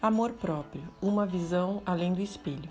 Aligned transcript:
Amor 0.00 0.32
próprio, 0.34 0.82
uma 1.00 1.24
visão 1.24 1.82
além 1.86 2.12
do 2.12 2.20
espelho. 2.20 2.70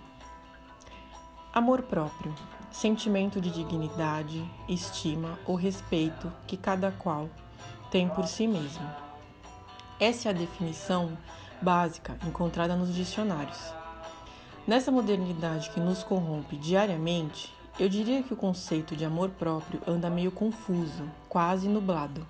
Amor 1.52 1.82
próprio, 1.82 2.34
sentimento 2.72 3.42
de 3.42 3.50
dignidade, 3.50 4.48
estima 4.70 5.40
ou 5.48 5.56
respeito 5.56 6.32
que 6.46 6.56
cada 6.56 6.92
qual 6.92 7.28
tem 7.90 8.08
por 8.08 8.28
si 8.28 8.48
mesmo. 8.48 8.88
Essa 10.00 10.30
é 10.30 10.32
a 10.32 10.36
definição 10.36 11.18
básica 11.60 12.16
encontrada 12.28 12.76
nos 12.76 12.94
dicionários. 12.94 13.74
Nessa 14.68 14.92
modernidade 14.92 15.72
que 15.72 15.80
nos 15.80 16.04
corrompe 16.04 16.56
diariamente, 16.56 17.52
eu 17.80 17.90
diria 17.90 18.22
que 18.22 18.34
o 18.34 18.38
conceito 18.38 18.96
de 18.96 19.04
amor 19.04 19.32
próprio 19.32 19.82
anda 19.88 20.12
meio 20.12 20.32
confuso, 20.32 21.10
quase 21.28 21.68
nublado. 21.68 22.26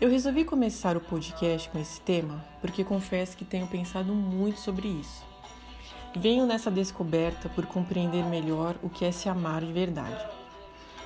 Eu 0.00 0.08
resolvi 0.08 0.44
começar 0.44 0.96
o 0.96 1.00
podcast 1.00 1.68
com 1.70 1.76
esse 1.76 2.00
tema 2.00 2.44
porque 2.60 2.84
confesso 2.84 3.36
que 3.36 3.44
tenho 3.44 3.66
pensado 3.66 4.14
muito 4.14 4.60
sobre 4.60 4.86
isso. 4.86 5.26
Venho 6.14 6.46
nessa 6.46 6.70
descoberta 6.70 7.48
por 7.48 7.66
compreender 7.66 8.24
melhor 8.24 8.76
o 8.80 8.88
que 8.88 9.04
é 9.04 9.10
se 9.10 9.28
amar 9.28 9.60
de 9.64 9.72
verdade. 9.72 10.24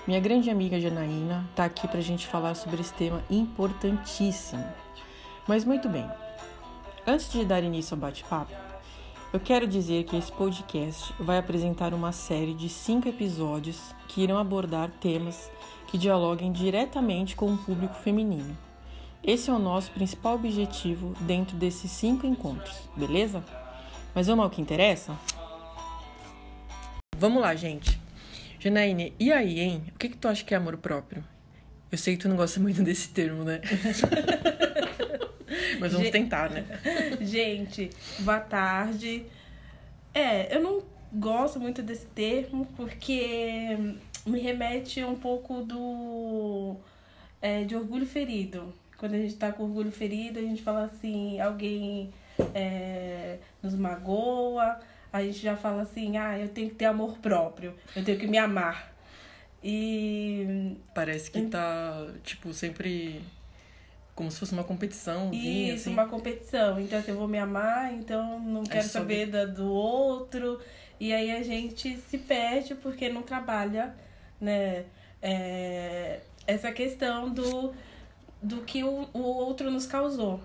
Minha 0.07 0.21
grande 0.21 0.51
amiga 0.51 0.79
Janaína 0.79 1.49
está 1.49 1.65
aqui 1.65 1.89
para 1.89 2.01
a 2.01 2.03
gente 2.03 2.27
falar 2.27 2.55
sobre 2.55 2.83
esse 2.83 2.93
tema 2.93 3.25
importantíssimo. 3.31 4.63
Mas 5.49 5.65
muito 5.65 5.89
bem, 5.89 6.07
antes 7.07 7.33
de 7.33 7.47
dar 7.47 7.65
início 7.65 7.95
ao 7.95 8.01
bate-papo, 8.01 8.53
eu 9.33 9.41
quero 9.41 9.67
dizer 9.67 10.05
que 10.05 10.17
esse 10.17 10.31
podcast 10.31 11.15
vai 11.19 11.39
apresentar 11.39 11.95
uma 11.95 12.13
série 12.13 12.53
de 12.53 12.69
cinco 12.69 13.09
episódios 13.09 13.95
que 14.07 14.23
irão 14.23 14.37
abordar 14.37 14.91
temas 15.01 15.51
que 15.87 15.97
dialoguem 15.97 16.53
diretamente 16.53 17.35
com 17.35 17.55
o 17.55 17.57
público 17.57 17.95
feminino. 17.95 18.55
Esse 19.25 19.51
é 19.51 19.53
o 19.53 19.59
nosso 19.59 19.93
principal 19.93 20.35
objetivo 20.35 21.15
dentro 21.21 21.57
desses 21.57 21.93
cinco 21.93 22.27
encontros, 22.27 22.77
beleza? 22.97 23.45
Mas 24.13 24.27
vamos 24.27 24.45
ao 24.45 24.51
que 24.51 24.61
interessa? 24.61 25.17
Vamos 27.17 27.41
lá, 27.41 27.55
gente. 27.55 28.01
Janaíne, 28.59 29.15
e 29.21 29.33
aí, 29.33 29.61
hein? 29.61 29.85
O 29.95 29.99
que, 29.99 30.09
que 30.09 30.17
tu 30.17 30.27
acha 30.27 30.45
que 30.45 30.53
é 30.53 30.57
amor 30.57 30.77
próprio? 30.77 31.23
Eu 31.91 31.99
sei 31.99 32.17
que 32.17 32.23
tu 32.23 32.29
não 32.29 32.37
gosta 32.37 32.59
muito 32.59 32.83
desse 32.85 33.11
termo, 33.11 33.45
né? 33.45 33.61
Mas 35.79 35.93
vamos 35.93 36.11
tentar, 36.11 36.51
né? 36.51 36.65
Gente, 37.23 37.91
boa 38.21 38.41
tarde. 38.41 39.25
É, 40.13 40.57
eu 40.57 40.61
não 40.61 40.83
gosto 41.13 41.61
muito 41.61 41.81
desse 41.81 42.07
termo 42.07 42.67
porque 42.77 43.95
me 44.27 44.41
remete 44.41 45.05
um 45.05 45.15
pouco 45.15 45.63
do 45.63 46.77
é, 47.41 47.63
de 47.65 47.77
orgulho 47.77 48.07
ferido. 48.07 48.73
Quando 49.03 49.15
a 49.15 49.19
gente 49.19 49.35
tá 49.35 49.51
com 49.51 49.65
orgulho 49.65 49.91
ferido, 49.91 50.39
a 50.39 50.43
gente 50.43 50.63
fala 50.63 50.85
assim, 50.85 51.41
alguém 51.41 52.13
é, 52.55 53.39
nos 53.61 53.75
magoa, 53.75 54.79
a 55.13 55.21
gente 55.25 55.41
já 55.41 55.57
fala 55.57 55.83
assim, 55.83 56.17
ah, 56.17 56.39
eu 56.39 56.49
tenho 56.49 56.69
que 56.69 56.77
ter 56.77 56.85
amor 56.85 57.19
próprio, 57.19 57.75
eu 57.97 58.05
tenho 58.05 58.17
que 58.17 58.29
me 58.29 58.39
amar. 58.39 58.95
E. 59.61 60.77
Parece 60.95 61.33
que 61.33 61.43
tá, 61.47 62.07
tipo, 62.23 62.55
sempre 62.55 63.25
como 64.15 64.31
se 64.31 64.39
fosse 64.39 64.53
uma 64.53 64.63
competição. 64.63 65.33
Isso, 65.35 65.89
assim. 65.89 65.91
uma 65.91 66.07
competição. 66.07 66.79
Então, 66.79 67.01
assim, 67.01 67.11
eu 67.11 67.17
vou 67.17 67.27
me 67.27 67.39
amar, 67.39 67.93
então 67.93 68.39
não 68.39 68.63
quero 68.63 68.87
saber 68.87 69.27
da, 69.27 69.47
do 69.47 69.69
outro. 69.69 70.61
E 71.01 71.13
aí 71.13 71.33
a 71.33 71.43
gente 71.43 71.97
se 71.97 72.19
perde 72.19 72.77
porque 72.77 73.09
não 73.09 73.23
trabalha, 73.23 73.97
né? 74.41 74.85
É, 75.21 76.21
essa 76.47 76.71
questão 76.71 77.29
do 77.29 77.75
do 78.43 78.63
que 78.63 78.83
o, 78.83 79.09
o 79.13 79.21
outro 79.21 79.71
nos 79.71 79.87
causou. 79.87 80.41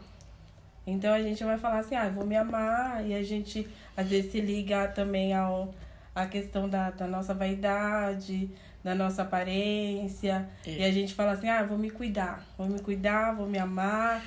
Então 0.86 1.14
a 1.14 1.22
gente 1.22 1.44
vai 1.44 1.58
falar 1.58 1.80
assim, 1.80 1.96
ah, 1.96 2.08
vou 2.08 2.26
me 2.26 2.36
amar, 2.36 3.06
e 3.06 3.14
a 3.14 3.24
gente 3.24 3.68
às 3.96 4.08
vezes 4.08 4.32
se 4.32 4.40
liga 4.40 4.88
também 4.88 5.34
ao 5.34 5.74
a 6.16 6.26
questão 6.26 6.68
da, 6.68 6.90
da 6.90 7.06
nossa 7.06 7.34
vaidade, 7.34 8.50
da 8.84 8.96
nossa 8.96 9.22
aparência. 9.22 10.50
É. 10.66 10.78
E 10.80 10.84
a 10.84 10.92
gente 10.92 11.14
fala 11.14 11.34
assim, 11.34 11.50
ah, 11.50 11.64
vou 11.64 11.78
me 11.78 11.92
cuidar, 11.92 12.44
vou 12.58 12.68
me 12.68 12.80
cuidar, 12.80 13.36
vou 13.36 13.48
me 13.48 13.60
amar. 13.60 14.24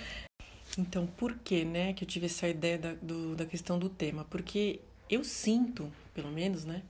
Então, 0.79 1.07
por 1.17 1.35
que, 1.35 1.65
né, 1.65 1.93
que 1.93 2.05
eu 2.05 2.09
tive 2.09 2.27
essa 2.27 2.47
ideia 2.47 2.79
da, 2.79 2.95
do, 3.03 3.35
da 3.35 3.45
questão 3.45 3.79
do 3.79 3.89
tema? 3.89 4.25
Porque 4.31 4.81
eu 5.09 5.25
sinto, 5.25 5.91
pelo 6.15 6.31
menos, 6.31 6.65
né, 6.65 6.83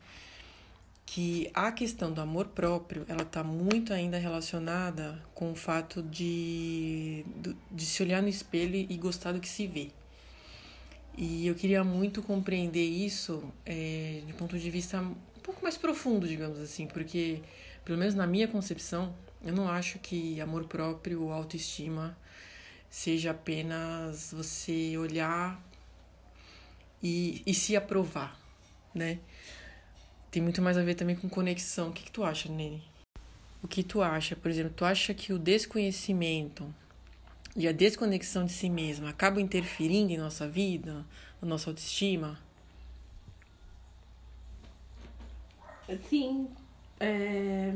que 1.12 1.50
a 1.52 1.72
questão 1.72 2.12
do 2.12 2.20
amor 2.20 2.46
próprio 2.46 3.04
ela 3.08 3.22
está 3.22 3.42
muito 3.42 3.92
ainda 3.92 4.16
relacionada 4.16 5.20
com 5.34 5.50
o 5.50 5.56
fato 5.56 6.04
de, 6.04 7.26
de 7.68 7.84
se 7.84 8.00
olhar 8.00 8.22
no 8.22 8.28
espelho 8.28 8.76
e 8.76 8.96
gostar 8.96 9.32
do 9.32 9.40
que 9.40 9.48
se 9.48 9.66
vê. 9.66 9.90
E 11.18 11.48
eu 11.48 11.56
queria 11.56 11.82
muito 11.82 12.22
compreender 12.22 12.84
isso 12.84 13.42
é, 13.66 14.22
de 14.24 14.32
ponto 14.34 14.56
de 14.56 14.70
vista 14.70 15.00
um 15.00 15.40
pouco 15.42 15.60
mais 15.64 15.76
profundo, 15.76 16.28
digamos 16.28 16.60
assim, 16.60 16.86
porque, 16.86 17.42
pelo 17.84 17.98
menos 17.98 18.14
na 18.14 18.24
minha 18.24 18.46
concepção, 18.46 19.12
eu 19.44 19.52
não 19.52 19.68
acho 19.68 19.98
que 19.98 20.40
amor 20.40 20.66
próprio 20.66 21.22
ou 21.22 21.32
autoestima 21.32 22.16
seja 22.88 23.32
apenas 23.32 24.32
você 24.32 24.96
olhar 24.96 25.60
e, 27.02 27.42
e 27.44 27.52
se 27.52 27.74
aprovar, 27.74 28.38
né? 28.94 29.18
Tem 30.30 30.42
muito 30.42 30.62
mais 30.62 30.78
a 30.78 30.82
ver 30.82 30.94
também 30.94 31.16
com 31.16 31.28
conexão. 31.28 31.88
O 31.88 31.92
que, 31.92 32.04
que 32.04 32.12
tu 32.12 32.22
acha, 32.22 32.48
Nene? 32.48 32.82
O 33.62 33.68
que 33.68 33.82
tu 33.82 34.00
acha? 34.00 34.36
Por 34.36 34.50
exemplo, 34.50 34.72
tu 34.74 34.84
acha 34.84 35.12
que 35.12 35.32
o 35.32 35.38
desconhecimento 35.38 36.72
e 37.56 37.66
a 37.66 37.72
desconexão 37.72 38.44
de 38.44 38.52
si 38.52 38.70
mesma 38.70 39.10
acabam 39.10 39.42
interferindo 39.42 40.12
em 40.12 40.16
nossa 40.16 40.48
vida, 40.48 41.04
na 41.42 41.48
nossa 41.48 41.70
autoestima? 41.70 42.38
Sim. 46.08 46.48
É... 46.98 47.72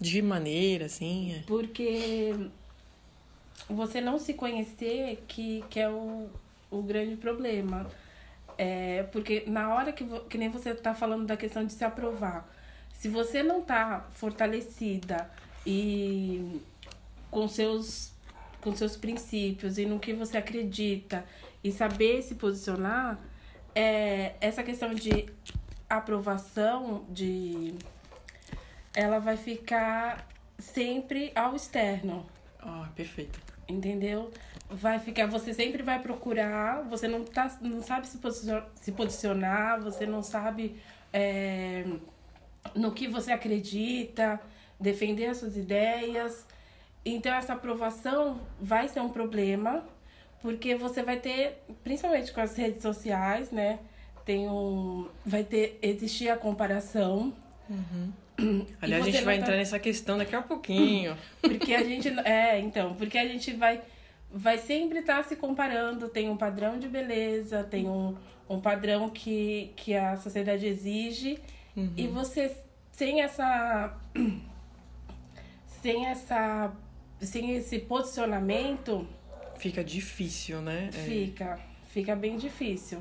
De 0.00 0.22
maneira, 0.22 0.86
assim? 0.86 1.34
É? 1.34 1.42
Porque 1.46 2.32
você 3.68 4.00
não 4.00 4.18
se 4.18 4.34
conhecer 4.34 5.24
que, 5.26 5.64
que 5.68 5.80
é 5.80 5.90
o, 5.90 6.30
o 6.70 6.82
grande 6.82 7.16
problema. 7.16 7.90
É, 8.58 9.04
porque 9.12 9.44
na 9.46 9.72
hora 9.72 9.92
que, 9.92 10.04
que 10.28 10.36
nem 10.36 10.48
você 10.48 10.70
está 10.70 10.92
falando 10.92 11.24
da 11.24 11.36
questão 11.36 11.64
de 11.64 11.72
se 11.72 11.84
aprovar, 11.84 12.52
se 12.92 13.08
você 13.08 13.40
não 13.42 13.60
está 13.60 14.08
fortalecida 14.10 15.30
e 15.64 16.60
com 17.30 17.46
seus, 17.46 18.12
com 18.60 18.74
seus 18.74 18.96
princípios 18.96 19.78
e 19.78 19.86
no 19.86 20.00
que 20.00 20.12
você 20.12 20.36
acredita 20.36 21.24
e 21.62 21.70
saber 21.70 22.22
se 22.22 22.34
posicionar, 22.34 23.16
é, 23.74 24.34
essa 24.40 24.64
questão 24.64 24.92
de 24.92 25.26
aprovação, 25.88 27.06
de 27.08 27.74
ela 28.94 29.20
vai 29.20 29.36
ficar 29.36 30.26
sempre 30.58 31.30
ao 31.36 31.54
externo. 31.54 32.26
Ah, 32.58 32.88
perfeito. 32.96 33.40
Entendeu? 33.68 34.32
Vai 34.70 34.98
ficar, 34.98 35.26
você 35.26 35.54
sempre 35.54 35.82
vai 35.82 35.98
procurar, 36.00 36.82
você 36.82 37.08
não, 37.08 37.24
tá, 37.24 37.56
não 37.60 37.82
sabe 37.82 38.06
se 38.06 38.18
posicionar, 38.18 38.66
se 38.74 38.92
posicionar 38.92 39.80
você 39.80 40.06
não 40.06 40.22
sabe 40.22 40.76
é, 41.12 41.84
no 42.74 42.92
que 42.92 43.08
você 43.08 43.32
acredita, 43.32 44.40
defender 44.78 45.26
as 45.26 45.38
suas 45.38 45.56
ideias. 45.56 46.46
Então 47.04 47.32
essa 47.32 47.54
aprovação 47.54 48.40
vai 48.60 48.88
ser 48.88 49.00
um 49.00 49.08
problema, 49.08 49.84
porque 50.42 50.74
você 50.74 51.02
vai 51.02 51.18
ter, 51.18 51.62
principalmente 51.82 52.32
com 52.32 52.40
as 52.40 52.56
redes 52.56 52.82
sociais, 52.82 53.50
né? 53.50 53.78
Tem 54.24 54.46
um. 54.46 55.08
Vai 55.24 55.42
ter. 55.42 55.78
existir 55.80 56.28
a 56.28 56.36
comparação. 56.36 57.32
Uhum. 57.70 58.12
Aliás, 58.80 59.02
a 59.02 59.10
gente 59.10 59.24
vai 59.24 59.36
tá... 59.36 59.42
entrar 59.42 59.56
nessa 59.56 59.78
questão 59.78 60.18
daqui 60.18 60.36
a 60.36 60.42
pouquinho. 60.42 61.16
Porque 61.40 61.74
a 61.74 61.82
gente. 61.82 62.08
É, 62.20 62.60
então, 62.60 62.94
porque 62.94 63.16
a 63.16 63.26
gente 63.26 63.52
vai 63.54 63.80
vai 64.32 64.58
sempre 64.58 65.00
estar 65.00 65.18
tá 65.18 65.22
se 65.22 65.36
comparando, 65.36 66.08
tem 66.08 66.28
um 66.28 66.36
padrão 66.36 66.78
de 66.78 66.88
beleza, 66.88 67.64
tem 67.64 67.88
um, 67.88 68.14
um 68.48 68.60
padrão 68.60 69.08
que, 69.08 69.72
que 69.76 69.94
a 69.94 70.16
sociedade 70.16 70.66
exige, 70.66 71.38
uhum. 71.76 71.92
e 71.96 72.06
você 72.06 72.56
sem 72.92 73.22
essa 73.22 73.96
sem 75.66 76.06
essa 76.06 76.72
sem 77.20 77.56
esse 77.56 77.78
posicionamento 77.78 79.06
fica 79.58 79.84
difícil, 79.84 80.62
né? 80.62 80.88
É. 80.88 80.92
Fica, 80.92 81.58
fica 81.88 82.16
bem 82.16 82.36
difícil. 82.36 83.00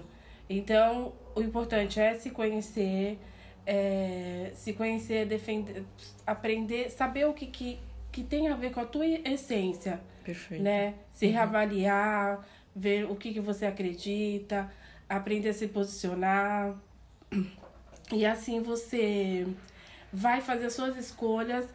Então, 0.50 1.14
o 1.36 1.42
importante 1.42 2.00
é 2.00 2.16
se 2.16 2.32
conhecer, 2.32 3.20
é, 3.66 4.52
se 4.56 4.74
conhecer, 4.74 5.26
defender, 5.26 5.84
aprender, 6.26 6.90
saber 6.90 7.26
o 7.26 7.34
que, 7.34 7.46
que, 7.48 7.80
que 8.12 8.24
tem 8.24 8.48
a 8.48 8.56
ver 8.56 8.72
com 8.72 8.80
a 8.80 8.86
tua 8.86 9.06
essência. 9.06 10.02
Perfeito. 10.28 10.62
Né? 10.62 10.96
Se 11.14 11.26
uhum. 11.26 11.32
reavaliar, 11.32 12.46
ver 12.76 13.10
o 13.10 13.16
que, 13.16 13.32
que 13.32 13.40
você 13.40 13.66
acredita, 13.66 14.70
aprender 15.08 15.50
a 15.50 15.54
se 15.54 15.70
posicionar. 15.70 16.76
E 18.12 18.26
assim 18.26 18.62
você 18.62 19.48
vai 20.12 20.42
fazer 20.42 20.70
suas 20.70 20.98
escolhas 20.98 21.66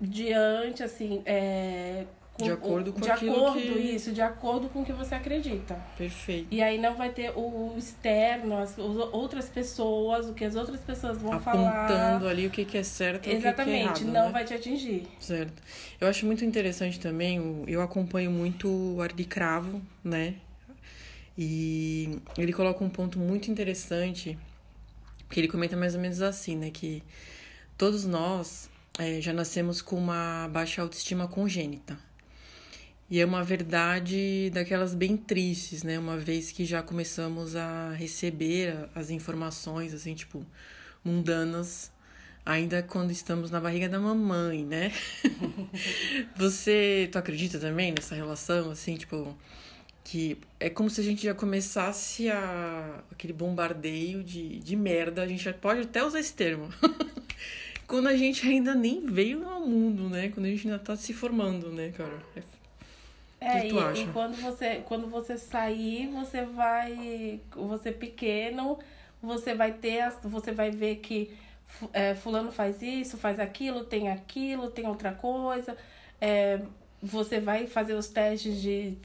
diante, 0.00 0.82
assim, 0.82 1.22
é, 1.26 2.06
De 2.44 2.50
acordo 2.50 2.92
com 2.92 3.00
de 3.00 3.10
aquilo 3.10 3.36
acordo, 3.36 3.58
que- 3.60 3.68
isso, 3.68 4.12
de 4.12 4.20
acordo 4.20 4.68
com 4.68 4.82
o 4.82 4.84
que 4.84 4.92
você 4.92 5.14
acredita. 5.14 5.74
Perfeito. 5.96 6.48
E 6.50 6.62
aí 6.62 6.78
não 6.78 6.94
vai 6.94 7.10
ter 7.10 7.32
o 7.36 7.74
externo, 7.76 8.56
as, 8.56 8.76
outras 8.78 9.48
pessoas, 9.48 10.28
o 10.28 10.34
que 10.34 10.44
as 10.44 10.54
outras 10.54 10.80
pessoas 10.80 11.18
vão 11.18 11.40
falar. 11.40 11.84
Apontando 11.84 12.28
ali 12.28 12.46
o 12.46 12.50
que, 12.50 12.64
que 12.64 12.78
é 12.78 12.82
certo 12.82 13.26
e 13.28 13.30
o 13.30 13.36
que, 13.36 13.38
que 13.40 13.46
é 13.46 13.50
Exatamente, 13.50 13.80
errado, 13.80 14.04
não 14.06 14.26
né? 14.26 14.30
vai 14.32 14.44
te 14.44 14.54
atingir. 14.54 15.06
Certo. 15.20 15.62
Eu 16.00 16.08
acho 16.08 16.26
muito 16.26 16.44
interessante 16.44 16.98
também, 16.98 17.64
eu 17.66 17.80
acompanho 17.82 18.30
muito 18.30 18.68
o 18.68 19.00
Ardi 19.00 19.24
Cravo, 19.24 19.80
né? 20.02 20.34
E 21.36 22.18
ele 22.36 22.52
coloca 22.52 22.84
um 22.84 22.90
ponto 22.90 23.18
muito 23.18 23.50
interessante, 23.50 24.38
que 25.30 25.40
ele 25.40 25.48
comenta 25.48 25.76
mais 25.76 25.94
ou 25.94 26.00
menos 26.00 26.20
assim, 26.20 26.56
né? 26.56 26.70
Que 26.70 27.02
todos 27.78 28.04
nós 28.04 28.68
eh, 28.98 29.20
já 29.20 29.32
nascemos 29.32 29.80
com 29.80 29.96
uma 29.96 30.48
baixa 30.52 30.82
autoestima 30.82 31.26
congênita. 31.28 31.98
E 33.10 33.18
é 33.18 33.26
uma 33.26 33.42
verdade 33.42 34.50
daquelas 34.50 34.94
bem 34.94 35.16
tristes, 35.16 35.82
né? 35.82 35.98
Uma 35.98 36.16
vez 36.16 36.52
que 36.52 36.64
já 36.64 36.80
começamos 36.80 37.56
a 37.56 37.90
receber 37.90 38.88
as 38.94 39.10
informações, 39.10 39.92
assim, 39.92 40.14
tipo, 40.14 40.46
mundanas, 41.04 41.90
ainda 42.46 42.84
quando 42.84 43.10
estamos 43.10 43.50
na 43.50 43.58
barriga 43.58 43.88
da 43.88 43.98
mamãe, 43.98 44.64
né? 44.64 44.92
Você, 46.38 47.08
tu 47.10 47.18
acredita 47.18 47.58
também 47.58 47.92
nessa 47.92 48.14
relação, 48.14 48.70
assim, 48.70 48.94
tipo, 48.94 49.36
que 50.04 50.38
é 50.60 50.70
como 50.70 50.88
se 50.88 51.00
a 51.00 51.04
gente 51.04 51.24
já 51.24 51.34
começasse 51.34 52.30
a 52.30 53.02
aquele 53.10 53.32
bombardeio 53.32 54.22
de, 54.22 54.60
de 54.60 54.76
merda, 54.76 55.22
a 55.22 55.26
gente 55.26 55.42
já 55.42 55.52
pode 55.52 55.80
até 55.80 56.04
usar 56.04 56.20
esse 56.20 56.32
termo. 56.32 56.68
quando 57.88 58.06
a 58.06 58.16
gente 58.16 58.46
ainda 58.46 58.72
nem 58.72 59.04
veio 59.04 59.48
ao 59.48 59.66
mundo, 59.66 60.08
né? 60.08 60.28
Quando 60.28 60.46
a 60.46 60.48
gente 60.48 60.68
ainda 60.68 60.78
tá 60.78 60.94
se 60.94 61.12
formando, 61.12 61.72
né, 61.72 61.88
cara? 61.88 62.22
É 62.36 62.59
É, 63.40 63.60
que 63.62 63.68
tu 63.68 63.76
e, 63.76 63.78
acha? 63.78 64.02
e 64.02 64.06
quando 64.08 64.36
você 64.36 64.82
quando 64.86 65.08
você 65.08 65.36
sair, 65.38 66.08
você 66.08 66.44
vai. 66.44 67.40
Você 67.54 67.90
pequeno, 67.92 68.78
você 69.22 69.54
vai 69.54 69.72
ter. 69.72 70.00
as- 70.02 70.18
Você 70.22 70.52
vai 70.52 70.70
ver 70.70 70.96
que 70.96 71.36
é, 71.92 72.14
fulano 72.14 72.50
faz 72.52 72.82
isso, 72.82 73.16
faz 73.18 73.38
aquilo, 73.40 73.84
tem 73.84 74.08
aquilo, 74.10 74.70
tem 74.70 74.86
outra 74.86 75.12
coisa. 75.12 75.76
É, 76.20 76.60
você 77.02 77.40
vai 77.40 77.66
fazer 77.66 77.94
os 77.94 78.08
testes 78.08 78.60
de, 78.60 78.98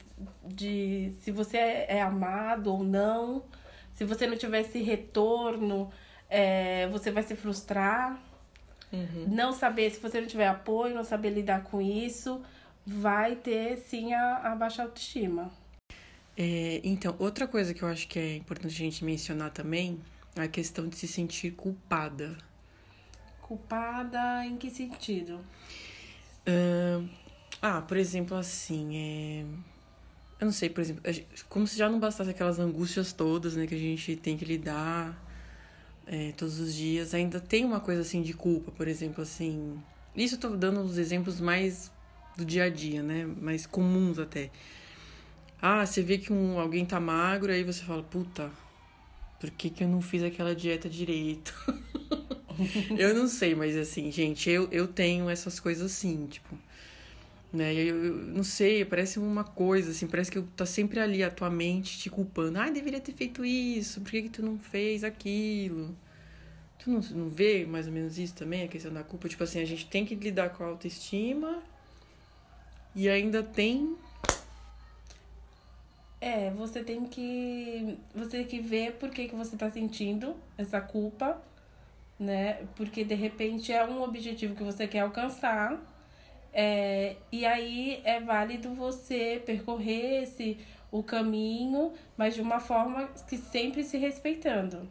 de 0.44 1.12
se 1.22 1.30
você 1.30 1.56
é, 1.58 1.86
é 1.98 2.02
amado 2.02 2.72
ou 2.72 2.84
não. 2.84 3.44
Se 3.94 4.04
você 4.04 4.26
não 4.26 4.36
tiver 4.36 4.60
esse 4.60 4.80
retorno, 4.82 5.90
é, 6.28 6.86
você 6.88 7.10
vai 7.10 7.22
se 7.22 7.34
frustrar 7.36 8.20
Uhum. 8.92 9.26
não 9.26 9.52
saber, 9.52 9.90
se 9.90 10.00
você 10.00 10.20
não 10.20 10.28
tiver 10.28 10.46
apoio, 10.46 10.94
não 10.94 11.04
saber 11.04 11.30
lidar 11.30 11.64
com 11.64 11.80
isso, 11.80 12.42
vai 12.86 13.34
ter 13.34 13.78
sim 13.78 14.14
a, 14.14 14.52
a 14.52 14.54
baixa 14.54 14.82
autoestima. 14.82 15.50
É, 16.36 16.80
então, 16.84 17.16
outra 17.18 17.48
coisa 17.48 17.74
que 17.74 17.82
eu 17.82 17.88
acho 17.88 18.06
que 18.06 18.18
é 18.18 18.36
importante 18.36 18.74
a 18.74 18.78
gente 18.78 19.04
mencionar 19.04 19.50
também 19.50 20.00
é 20.36 20.42
a 20.42 20.48
questão 20.48 20.86
de 20.86 20.96
se 20.96 21.08
sentir 21.08 21.52
culpada. 21.52 22.36
Culpada 23.40 24.44
em 24.44 24.56
que 24.56 24.70
sentido? 24.70 25.40
Ahn, 26.46 27.08
ah, 27.60 27.80
por 27.80 27.96
exemplo, 27.96 28.36
assim, 28.36 28.96
é... 28.96 29.44
eu 30.38 30.44
não 30.44 30.52
sei, 30.52 30.68
por 30.68 30.82
exemplo, 30.82 31.02
como 31.48 31.66
se 31.66 31.76
já 31.76 31.88
não 31.88 31.98
bastasse 31.98 32.30
aquelas 32.30 32.58
angústias 32.58 33.12
todas, 33.12 33.56
né, 33.56 33.66
que 33.66 33.74
a 33.74 33.78
gente 33.78 34.14
tem 34.16 34.36
que 34.36 34.44
lidar 34.44 35.16
é, 36.06 36.32
todos 36.32 36.60
os 36.60 36.74
dias, 36.74 37.14
ainda 37.14 37.40
tem 37.40 37.64
uma 37.64 37.80
coisa 37.80 38.02
assim 38.02 38.22
de 38.22 38.34
culpa, 38.34 38.70
por 38.70 38.86
exemplo, 38.86 39.22
assim. 39.22 39.80
Isso 40.14 40.36
eu 40.36 40.38
tô 40.38 40.50
dando 40.50 40.80
os 40.80 40.98
exemplos 40.98 41.40
mais 41.40 41.90
do 42.36 42.44
dia 42.44 42.64
a 42.64 42.68
dia, 42.68 43.02
né, 43.02 43.26
mais 43.40 43.66
comuns 43.66 44.18
até. 44.18 44.50
Ah, 45.60 45.84
você 45.86 46.02
vê 46.02 46.18
que 46.18 46.32
um, 46.32 46.60
alguém 46.60 46.84
tá 46.84 47.00
magro, 47.00 47.50
aí 47.50 47.64
você 47.64 47.82
fala, 47.82 48.02
puta, 48.02 48.50
por 49.40 49.50
que, 49.50 49.70
que 49.70 49.84
eu 49.84 49.88
não 49.88 50.02
fiz 50.02 50.22
aquela 50.22 50.54
dieta 50.54 50.88
direito? 50.88 51.54
eu 52.98 53.14
não 53.14 53.26
sei, 53.26 53.54
mas 53.54 53.76
assim, 53.76 54.10
gente, 54.12 54.50
eu, 54.50 54.68
eu 54.70 54.86
tenho 54.86 55.30
essas 55.30 55.58
coisas 55.58 55.92
assim, 55.92 56.26
tipo. 56.26 56.56
Né? 57.52 57.72
Eu, 57.74 58.04
eu 58.04 58.14
não 58.14 58.44
sei, 58.44 58.84
parece 58.84 59.18
uma 59.18 59.44
coisa, 59.44 59.90
assim, 59.90 60.06
parece 60.06 60.30
que 60.30 60.42
tá 60.42 60.66
sempre 60.66 61.00
ali 61.00 61.22
a 61.22 61.30
tua 61.30 61.48
mente 61.48 61.98
te 61.98 62.10
culpando. 62.10 62.58
Ai, 62.58 62.70
deveria 62.70 63.00
ter 63.00 63.12
feito 63.12 63.44
isso, 63.44 64.00
por 64.02 64.10
que, 64.10 64.22
que 64.22 64.28
tu 64.28 64.42
não 64.42 64.58
fez 64.58 65.04
aquilo? 65.04 65.96
Tu 66.78 66.90
não, 66.90 67.00
não 67.00 67.30
vê 67.30 67.64
mais 67.64 67.86
ou 67.86 67.92
menos 67.92 68.18
isso 68.18 68.34
também, 68.34 68.64
a 68.64 68.68
questão 68.68 68.92
da 68.92 69.02
culpa? 69.02 69.28
Tipo 69.28 69.44
assim, 69.44 69.60
a 69.60 69.64
gente 69.64 69.86
tem 69.86 70.04
que 70.04 70.14
lidar 70.14 70.50
com 70.50 70.64
a 70.64 70.66
autoestima 70.66 71.62
e 72.96 73.10
ainda 73.10 73.42
tem. 73.42 73.94
É, 76.18 76.50
você 76.50 76.82
tem 76.82 77.04
que. 77.04 77.98
Você 78.14 78.38
tem 78.38 78.46
que 78.46 78.58
ver 78.58 78.94
por 78.94 79.10
que, 79.10 79.28
que 79.28 79.36
você 79.36 79.54
tá 79.54 79.70
sentindo 79.70 80.34
essa 80.56 80.80
culpa, 80.80 81.40
né? 82.18 82.66
Porque 82.74 83.04
de 83.04 83.14
repente 83.14 83.70
é 83.70 83.84
um 83.84 84.02
objetivo 84.02 84.56
que 84.56 84.62
você 84.62 84.88
quer 84.88 85.00
alcançar. 85.00 85.78
É, 86.54 87.16
e 87.30 87.44
aí 87.44 88.00
é 88.02 88.18
válido 88.18 88.72
você 88.74 89.42
percorrer 89.44 90.22
esse, 90.22 90.58
o 90.90 91.02
caminho, 91.02 91.92
mas 92.16 92.34
de 92.34 92.40
uma 92.40 92.58
forma 92.60 93.08
que 93.28 93.36
sempre 93.36 93.84
se 93.84 93.98
respeitando. 93.98 94.88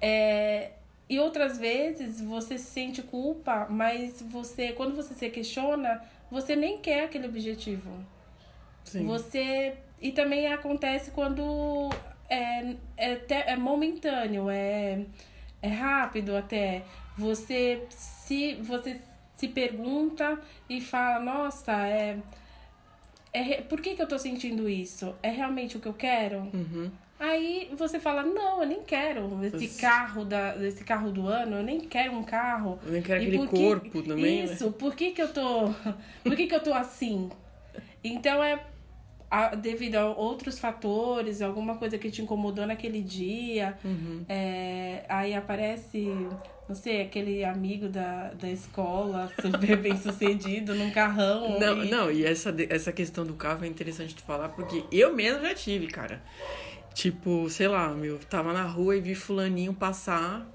É, 0.00 0.70
e 1.08 1.18
outras 1.18 1.58
vezes 1.58 2.20
você 2.20 2.56
sente 2.56 3.02
culpa, 3.02 3.66
mas 3.68 4.22
você, 4.22 4.72
quando 4.72 4.94
você 4.94 5.12
se 5.12 5.28
questiona, 5.28 6.00
você 6.30 6.54
nem 6.56 6.78
quer 6.78 7.04
aquele 7.04 7.26
objetivo. 7.26 7.90
Sim. 8.84 9.06
Você. 9.06 9.74
E 10.00 10.12
também 10.12 10.50
acontece 10.52 11.10
quando 11.10 11.90
é, 12.28 12.74
é, 12.96 13.12
até- 13.12 13.50
é 13.50 13.56
momentâneo, 13.56 14.48
é, 14.48 15.04
é 15.60 15.68
rápido 15.68 16.36
até. 16.36 16.82
Você 17.18 17.84
se, 17.90 18.54
você 18.62 18.98
se 19.36 19.48
pergunta 19.48 20.40
e 20.68 20.80
fala, 20.80 21.18
nossa, 21.22 21.72
é, 21.86 22.18
é, 23.32 23.60
por 23.62 23.80
que, 23.80 23.94
que 23.94 24.02
eu 24.02 24.08
tô 24.08 24.18
sentindo 24.18 24.68
isso? 24.68 25.14
É 25.22 25.28
realmente 25.30 25.76
o 25.76 25.80
que 25.80 25.88
eu 25.88 25.94
quero? 25.94 26.38
Uhum. 26.54 26.90
Aí 27.20 27.70
você 27.76 28.00
fala, 28.00 28.22
não, 28.22 28.62
eu 28.62 28.66
nem 28.66 28.82
quero 28.82 29.28
esse 29.44 29.78
carro 29.78 30.24
da, 30.24 30.56
esse 30.66 30.82
carro 30.82 31.10
do 31.12 31.26
ano, 31.26 31.56
eu 31.58 31.62
nem 31.62 31.78
quero 31.80 32.14
um 32.14 32.22
carro. 32.24 32.78
Eu 32.84 32.92
nem 32.92 33.02
quero 33.02 33.22
E 33.22 33.26
aquele 33.26 33.46
que- 33.46 33.56
corpo 33.56 34.02
também, 34.02 34.46
né? 34.46 34.52
Isso, 34.54 34.72
por 34.72 34.94
que 34.94 35.10
que 35.10 35.20
eu 35.20 35.28
tô... 35.32 35.68
Por 36.24 36.34
que 36.34 36.46
que 36.46 36.54
eu 36.54 36.60
tô 36.62 36.72
assim? 36.72 37.28
Então 38.02 38.42
é 38.42 38.58
a- 39.30 39.54
devido 39.54 39.96
a 39.96 40.06
outros 40.06 40.58
fatores, 40.58 41.42
alguma 41.42 41.76
coisa 41.76 41.98
que 41.98 42.10
te 42.10 42.22
incomodou 42.22 42.66
naquele 42.66 43.02
dia. 43.02 43.76
Uhum. 43.84 44.24
é, 44.26 45.04
aí 45.06 45.34
aparece, 45.34 46.08
não 46.66 46.74
sei, 46.74 47.02
aquele 47.02 47.44
amigo 47.44 47.86
da, 47.88 48.28
da 48.32 48.50
escola, 48.50 49.30
super 49.42 49.76
bem 49.76 49.94
sucedido, 49.98 50.74
num 50.74 50.90
carrão. 50.90 51.60
Não, 51.60 51.84
e- 51.84 51.90
não, 51.90 52.10
e 52.10 52.24
essa, 52.24 52.54
essa 52.70 52.90
questão 52.92 53.26
do 53.26 53.34
carro 53.34 53.62
é 53.64 53.68
interessante 53.68 54.14
de 54.14 54.22
falar, 54.22 54.48
porque 54.48 54.84
eu 54.90 55.14
mesmo 55.14 55.42
já 55.42 55.54
tive, 55.54 55.86
cara. 55.86 56.22
Tipo, 56.94 57.48
sei 57.48 57.68
lá, 57.68 57.88
meu, 57.94 58.18
tava 58.18 58.52
na 58.52 58.64
rua 58.64 58.96
e 58.96 59.00
vi 59.00 59.14
fulaninho 59.14 59.72
passar 59.72 60.46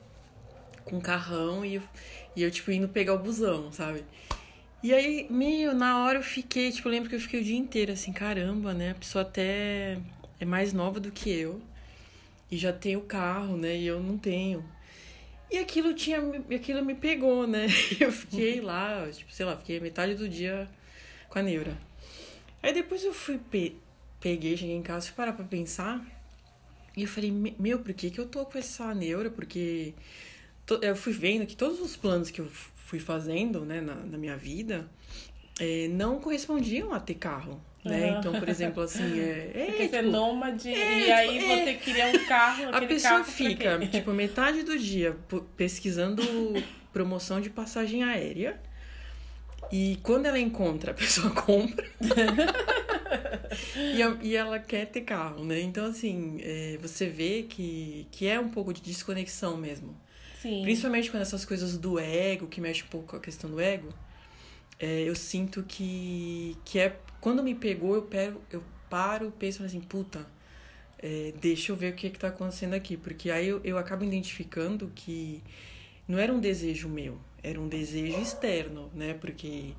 com 0.84 0.98
um 0.98 1.02
carrão 1.02 1.66
e 1.66 1.76
eu, 1.76 1.82
e 2.36 2.44
eu, 2.44 2.52
tipo, 2.52 2.72
indo 2.72 2.88
pegar 2.88 3.14
o 3.14 3.20
busão, 3.20 3.72
sabe? 3.72 4.04
E 4.84 4.94
aí, 4.94 5.28
meu, 5.32 5.74
na 5.74 6.04
hora 6.04 6.20
eu 6.20 6.24
fiquei, 6.24 6.72
tipo, 6.72 6.88
eu 6.88 6.92
lembro 6.92 7.10
que 7.10 7.16
eu 7.16 7.20
fiquei 7.20 7.42
o 7.42 7.44
dia 7.44 7.58
inteiro 7.58 7.92
assim, 7.92 8.14
caramba, 8.14 8.74
né? 8.74 8.92
A 8.92 8.96
pessoa 8.96 9.24
até 9.24 9.98
é 10.40 10.46
mais 10.46 10.74
nova 10.74 11.00
do 11.00 11.12
que 11.12 11.30
eu 11.30 11.60
e 12.52 12.58
já 12.58 12.72
tem 12.72 12.96
o 12.96 13.02
carro, 13.02 13.58
né? 13.58 13.76
E 13.76 13.88
eu 13.88 14.00
não 14.00 14.18
tenho. 14.18 14.64
E 15.50 15.58
aquilo 15.58 15.94
tinha, 15.94 16.20
aquilo 16.56 16.84
me 16.84 16.96
pegou, 16.96 17.48
né? 17.48 17.68
Eu 18.00 18.12
fiquei 18.12 18.62
lá, 18.62 19.08
tipo, 19.12 19.32
sei 19.32 19.46
lá, 19.46 19.56
fiquei 19.56 19.80
metade 19.80 20.16
do 20.16 20.28
dia 20.28 20.68
com 21.30 21.40
a 21.40 21.42
neura. 21.42 21.78
Aí 22.62 22.74
depois 22.74 23.04
eu 23.04 23.14
fui, 23.14 23.38
pe 23.38 23.78
peguei, 24.20 24.58
cheguei 24.58 24.76
em 24.76 24.82
casa, 24.82 25.06
fui 25.06 25.16
parar 25.16 25.34
pra 25.34 25.46
pensar. 25.46 26.04
E 26.96 27.02
eu 27.04 27.08
falei, 27.08 27.32
"Me- 27.32 27.56
meu, 27.60 27.80
por 27.80 27.94
que 27.94 28.10
que 28.10 28.20
eu 28.20 28.26
tô 28.26 28.46
com 28.46 28.58
essa 28.58 28.94
neura? 28.94 29.30
Porque 29.30 29.94
eu 30.82 30.96
fui 30.96 31.14
vendo 31.14 31.46
que 31.46 31.56
todos 31.56 31.80
os 31.82 31.96
planos 31.96 32.30
que 32.32 32.40
eu 32.42 32.48
fui 32.86 33.00
fazendo, 33.00 33.66
né, 33.66 33.82
na, 33.82 33.96
na 33.96 34.18
minha 34.18 34.38
vida, 34.38 34.90
eh, 35.60 35.88
não 35.90 36.20
correspondiam 36.20 36.94
a 36.94 37.00
ter 37.00 37.16
carro, 37.16 37.62
né? 37.84 38.10
Aham. 38.12 38.20
Então, 38.20 38.34
por 38.34 38.48
exemplo, 38.48 38.82
assim, 38.84 39.20
é... 39.20 39.52
é, 39.56 39.88
Você 39.88 39.98
tipo, 39.98 40.10
nômade 40.10 40.70
é, 40.70 41.08
e 41.08 41.12
aí 41.12 41.40
tipo, 41.40 41.52
é. 41.52 41.64
você 41.66 41.74
queria 41.76 42.08
um 42.08 42.26
carro, 42.26 42.64
a 42.74 42.82
pessoa 42.82 43.12
carro 43.20 43.24
fica, 43.26 43.80
tipo, 43.88 44.12
metade 44.14 44.64
do 44.64 44.78
dia 44.78 45.16
pesquisando 45.58 46.22
promoção 46.94 47.42
de 47.42 47.50
passagem 47.50 48.04
aérea. 48.04 48.60
E 49.72 49.98
quando 50.04 50.28
ela 50.28 50.40
encontra, 50.40 50.92
a 50.92 50.94
pessoa 50.94 51.32
compra. 51.32 51.86
e, 53.94 54.02
a- 54.04 54.18
e 54.22 54.36
ela 54.36 54.60
quer 54.60 54.86
ter 54.88 55.02
carro, 55.02 55.44
né? 55.46 55.62
Então, 55.62 55.86
assim, 55.86 56.38
é, 56.42 56.78
você 56.82 57.08
vê 57.10 57.44
que, 57.44 58.08
que 58.12 58.28
é 58.28 58.40
um 58.40 58.50
pouco 58.50 58.74
de 58.74 58.82
desconexão 58.82 59.58
mesmo. 59.58 59.96
Sim. 60.42 60.62
Principalmente 60.64 61.10
quando 61.12 61.22
essas 61.24 61.46
coisas 61.46 61.78
do 61.78 62.00
ego, 62.00 62.48
que 62.48 62.62
mexe 62.62 62.84
um 62.84 62.88
pouco 62.88 63.08
com 63.08 63.16
a 63.18 63.20
questão 63.20 63.50
do 63.50 63.60
ego, 63.60 63.90
é, 64.80 65.02
eu 65.04 65.16
sinto 65.16 65.64
que, 65.64 66.58
que 66.66 66.80
é. 66.80 66.98
Quando 67.22 67.44
me 67.44 67.56
pegou, 67.56 67.96
eu, 67.96 68.04
pego, 68.04 68.42
eu 68.52 68.64
paro, 68.90 69.32
penso 69.40 69.64
assim, 69.64 69.82
puta, 69.82 70.26
é, 71.00 71.34
deixa 71.42 71.72
eu 71.72 71.76
ver 71.76 71.94
o 71.94 71.96
que, 71.96 72.10
que 72.10 72.20
tá 72.20 72.30
acontecendo 72.30 72.74
aqui. 72.74 72.98
Porque 72.98 73.32
aí 73.32 73.48
eu, 73.48 73.62
eu 73.64 73.78
acabo 73.78 74.04
identificando 74.04 74.92
que 74.96 75.44
não 76.08 76.20
era 76.20 76.34
um 76.34 76.40
desejo 76.40 76.90
meu, 76.90 77.18
era 77.44 77.60
um 77.60 77.68
desejo 77.68 78.20
externo, 78.22 78.92
né? 78.94 79.14
Porque 79.16 79.74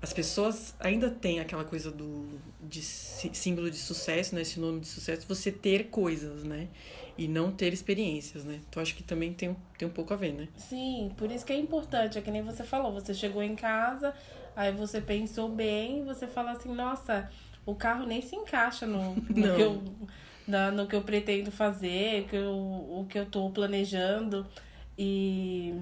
as 0.00 0.12
pessoas 0.12 0.74
ainda 0.78 1.10
têm 1.10 1.40
aquela 1.40 1.64
coisa 1.64 1.90
do 1.90 2.38
de 2.62 2.82
símbolo 2.82 3.70
de 3.70 3.78
sucesso, 3.78 4.34
né? 4.34 4.44
Sinônimo 4.44 4.80
de 4.80 4.86
sucesso, 4.86 5.26
você 5.26 5.50
ter 5.50 5.88
coisas, 5.88 6.44
né? 6.44 6.68
E 7.16 7.26
não 7.26 7.50
ter 7.50 7.72
experiências, 7.72 8.44
né? 8.44 8.60
Então 8.68 8.80
acho 8.80 8.94
que 8.94 9.02
também 9.02 9.32
tem, 9.32 9.56
tem 9.76 9.88
um 9.88 9.90
pouco 9.90 10.14
a 10.14 10.16
ver, 10.16 10.32
né? 10.32 10.48
Sim, 10.56 11.10
por 11.16 11.30
isso 11.32 11.44
que 11.44 11.52
é 11.52 11.56
importante, 11.56 12.16
é 12.16 12.20
que 12.20 12.30
nem 12.30 12.42
você 12.42 12.62
falou, 12.62 12.92
você 12.92 13.12
chegou 13.12 13.42
em 13.42 13.56
casa, 13.56 14.14
aí 14.54 14.72
você 14.72 15.00
pensou 15.00 15.48
bem, 15.48 16.04
você 16.04 16.28
fala 16.28 16.52
assim, 16.52 16.72
nossa, 16.72 17.28
o 17.66 17.74
carro 17.74 18.06
nem 18.06 18.22
se 18.22 18.36
encaixa 18.36 18.86
no, 18.86 19.14
no 19.14 19.20
que 19.56 19.62
eu 19.62 19.82
na, 20.46 20.70
no 20.70 20.86
que 20.86 20.96
eu 20.96 21.02
pretendo 21.02 21.50
fazer, 21.50 22.24
que 22.24 22.36
eu, 22.36 22.54
o 22.54 23.06
que 23.08 23.18
eu 23.18 23.26
tô 23.26 23.50
planejando. 23.50 24.46
E, 24.96 25.74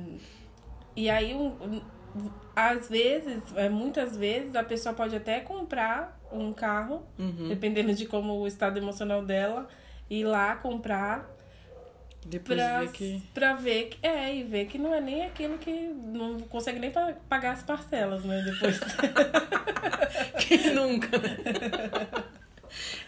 e 0.97 1.09
aí 1.09 1.33
um, 1.35 1.81
às 2.55 2.89
vezes, 2.89 3.43
é, 3.55 3.69
muitas 3.69 4.17
vezes, 4.17 4.55
a 4.55 4.65
pessoa 4.65 4.95
pode 4.95 5.15
até 5.15 5.41
comprar 5.41 6.19
um 6.33 6.53
carro, 6.53 7.07
uhum. 7.19 7.49
dependendo 7.49 7.93
de 7.95 8.07
como 8.07 8.35
o 8.35 8.47
estado 8.47 8.79
emocional 8.79 9.25
dela, 9.25 9.69
ir 10.09 10.25
lá 10.25 10.57
comprar. 10.57 11.31
Depois 12.25 12.59
pra, 12.59 12.81
ver 12.81 12.93
que. 12.93 13.23
Pra 13.33 13.55
ver 13.55 13.85
que. 13.85 14.07
É, 14.07 14.35
e 14.35 14.43
ver 14.43 14.67
que 14.67 14.79
não 14.79 14.93
é 14.93 15.01
nem 15.01 15.25
aquilo 15.25 15.59
que. 15.59 15.71
Não 15.71 16.41
consegue 16.41 16.79
nem 16.79 16.91
pagar 17.29 17.53
as 17.53 17.63
parcelas, 17.63 18.25
né? 18.25 18.43
Depois. 18.43 18.81
Quem 20.47 20.75
nunca? 20.75 21.09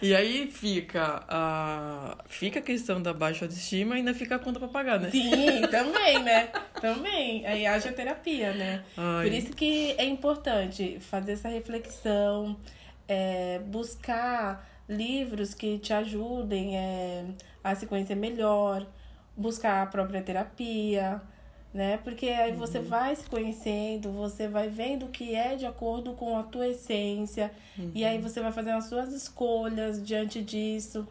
E 0.00 0.14
aí 0.14 0.48
fica 0.50 1.24
a, 1.28 2.18
fica 2.26 2.60
a 2.60 2.62
questão 2.62 3.02
da 3.02 3.12
baixa 3.12 3.44
autoestima 3.44 3.94
e 3.94 3.98
ainda 3.98 4.14
fica 4.14 4.36
a 4.36 4.38
conta 4.38 4.58
pra 4.58 4.68
pagar, 4.68 5.00
né? 5.00 5.10
Sim, 5.10 5.62
também, 5.70 6.22
né? 6.22 6.48
Também. 6.80 7.44
Aí 7.46 7.66
haja 7.66 7.92
terapia, 7.92 8.52
né? 8.52 8.84
Ai. 8.96 9.24
Por 9.24 9.32
isso 9.32 9.52
que 9.52 9.92
é 9.98 10.04
importante 10.04 10.98
fazer 11.00 11.32
essa 11.32 11.48
reflexão, 11.48 12.56
é, 13.08 13.58
buscar 13.66 14.68
livros 14.88 15.52
que 15.52 15.78
te 15.78 15.92
ajudem 15.92 16.76
é, 16.76 17.24
a 17.62 17.74
se 17.74 17.86
conhecer 17.86 18.14
melhor, 18.14 18.86
buscar 19.36 19.82
a 19.82 19.86
própria 19.86 20.22
terapia 20.22 21.20
né? 21.72 21.98
Porque 22.02 22.26
aí 22.28 22.52
uhum. 22.52 22.58
você 22.58 22.78
vai 22.78 23.14
se 23.14 23.24
conhecendo, 23.28 24.10
você 24.10 24.48
vai 24.48 24.68
vendo 24.68 25.06
o 25.06 25.08
que 25.08 25.34
é 25.34 25.54
de 25.54 25.66
acordo 25.66 26.12
com 26.12 26.36
a 26.38 26.42
tua 26.42 26.68
essência, 26.68 27.50
uhum. 27.78 27.90
e 27.94 28.04
aí 28.04 28.16
uhum. 28.16 28.22
você 28.22 28.40
vai 28.40 28.52
fazendo 28.52 28.78
as 28.78 28.86
suas 28.86 29.12
escolhas 29.12 30.02
diante 30.04 30.40
disso, 30.42 31.06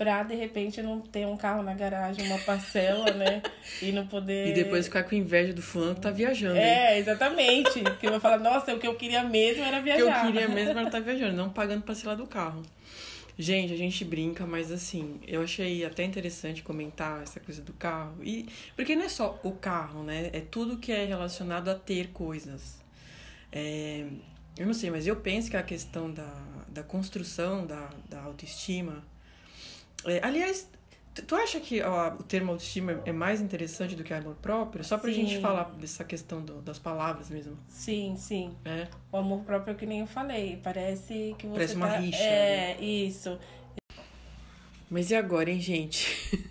pra 0.00 0.22
de 0.22 0.34
repente 0.34 0.80
não 0.80 0.98
ter 0.98 1.26
um 1.26 1.36
carro 1.36 1.62
na 1.62 1.74
garagem, 1.74 2.26
uma 2.26 2.38
parcela, 2.38 3.10
né? 3.12 3.42
E 3.82 3.92
não 3.92 4.06
poder. 4.06 4.48
E 4.48 4.52
depois 4.52 4.86
ficar 4.86 5.04
com 5.04 5.14
inveja 5.14 5.52
do 5.52 5.62
fulano 5.62 5.94
que 5.94 6.00
tá 6.00 6.10
viajando. 6.10 6.56
É, 6.56 6.94
hein? 6.94 7.00
exatamente. 7.00 7.82
que 7.98 8.10
vai 8.10 8.18
falar, 8.18 8.38
nossa, 8.38 8.74
o 8.74 8.78
que 8.78 8.86
eu 8.86 8.94
queria 8.94 9.22
mesmo 9.22 9.62
era 9.62 9.80
viajar. 9.80 10.02
O 10.02 10.06
que 10.06 10.18
eu 10.18 10.32
queria 10.32 10.48
mesmo 10.48 10.72
era 10.78 10.82
estar 10.82 10.98
tá 10.98 11.00
viajando, 11.00 11.36
não 11.36 11.50
pagando 11.50 11.82
parcela 11.82 12.16
do 12.16 12.26
carro. 12.26 12.62
Gente, 13.40 13.72
a 13.72 13.76
gente 13.76 14.04
brinca, 14.04 14.46
mas 14.46 14.70
assim, 14.70 15.18
eu 15.26 15.40
achei 15.40 15.82
até 15.82 16.04
interessante 16.04 16.62
comentar 16.62 17.22
essa 17.22 17.40
coisa 17.40 17.62
do 17.62 17.72
carro. 17.72 18.22
E 18.22 18.46
porque 18.76 18.94
não 18.94 19.04
é 19.04 19.08
só 19.08 19.40
o 19.42 19.52
carro, 19.52 20.02
né? 20.02 20.28
É 20.34 20.40
tudo 20.40 20.76
que 20.76 20.92
é 20.92 21.06
relacionado 21.06 21.70
a 21.70 21.74
ter 21.74 22.08
coisas. 22.08 22.78
É, 23.50 24.06
eu 24.58 24.66
não 24.66 24.74
sei, 24.74 24.90
mas 24.90 25.06
eu 25.06 25.16
penso 25.16 25.50
que 25.50 25.56
a 25.56 25.62
questão 25.62 26.12
da, 26.12 26.30
da 26.68 26.82
construção 26.82 27.66
da, 27.66 27.88
da 28.10 28.20
autoestima. 28.20 29.02
É, 30.04 30.20
aliás, 30.22 30.68
Tu 31.14 31.34
acha 31.34 31.58
que 31.58 31.82
ó, 31.82 32.14
o 32.14 32.22
termo 32.22 32.52
autoestima 32.52 33.02
é 33.04 33.12
mais 33.12 33.40
interessante 33.40 33.96
do 33.96 34.04
que 34.04 34.14
amor 34.14 34.36
próprio? 34.36 34.84
Só 34.84 34.96
pra 34.96 35.10
sim. 35.12 35.26
gente 35.26 35.40
falar 35.40 35.64
dessa 35.72 36.04
questão 36.04 36.40
do, 36.40 36.62
das 36.62 36.78
palavras 36.78 37.28
mesmo. 37.28 37.58
Sim, 37.68 38.14
sim. 38.16 38.56
É. 38.64 38.86
O 39.10 39.16
amor 39.16 39.40
próprio 39.40 39.72
é 39.72 39.74
que 39.74 39.86
nem 39.86 40.00
eu 40.00 40.06
falei. 40.06 40.60
Parece 40.62 41.34
que 41.36 41.46
você. 41.46 41.54
Parece 41.54 41.74
uma 41.74 41.88
tá... 41.88 41.96
rixa. 41.98 42.22
É, 42.22 42.74
né? 42.74 42.84
isso. 42.84 43.38
Mas 44.88 45.10
e 45.10 45.16
agora, 45.16 45.50
hein, 45.50 45.60
gente? 45.60 46.08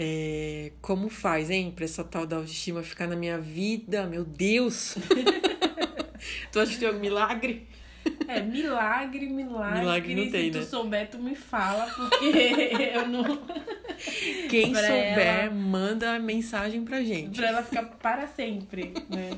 É, 0.00 0.70
como 0.80 1.08
faz, 1.08 1.50
hein, 1.50 1.72
pra 1.74 1.84
essa 1.84 2.04
tal 2.04 2.24
da 2.24 2.36
autoestima 2.36 2.84
ficar 2.84 3.08
na 3.08 3.16
minha 3.16 3.36
vida? 3.36 4.06
Meu 4.06 4.24
Deus! 4.24 4.94
tu 6.52 6.60
acha 6.60 6.70
que 6.70 6.78
tem 6.78 6.86
algum 6.86 7.00
milagre? 7.00 7.66
É, 8.28 8.40
milagre, 8.40 9.26
milagre. 9.26 9.80
Milagre 9.80 10.14
não 10.14 10.30
tem, 10.30 10.44
Se 10.44 10.50
tu 10.50 10.58
né? 10.58 10.64
souber, 10.64 11.10
tu 11.10 11.18
me 11.18 11.34
fala, 11.34 11.86
porque 11.86 12.26
eu 12.94 13.08
não. 13.08 13.24
Quem 14.50 14.70
pra 14.72 14.82
souber, 14.82 15.26
ela... 15.26 15.50
manda 15.50 16.18
mensagem 16.18 16.84
pra 16.84 17.00
gente. 17.02 17.36
Pra 17.36 17.48
ela 17.48 17.62
ficar 17.62 17.84
para 17.84 18.26
sempre, 18.26 18.92
né? 19.08 19.30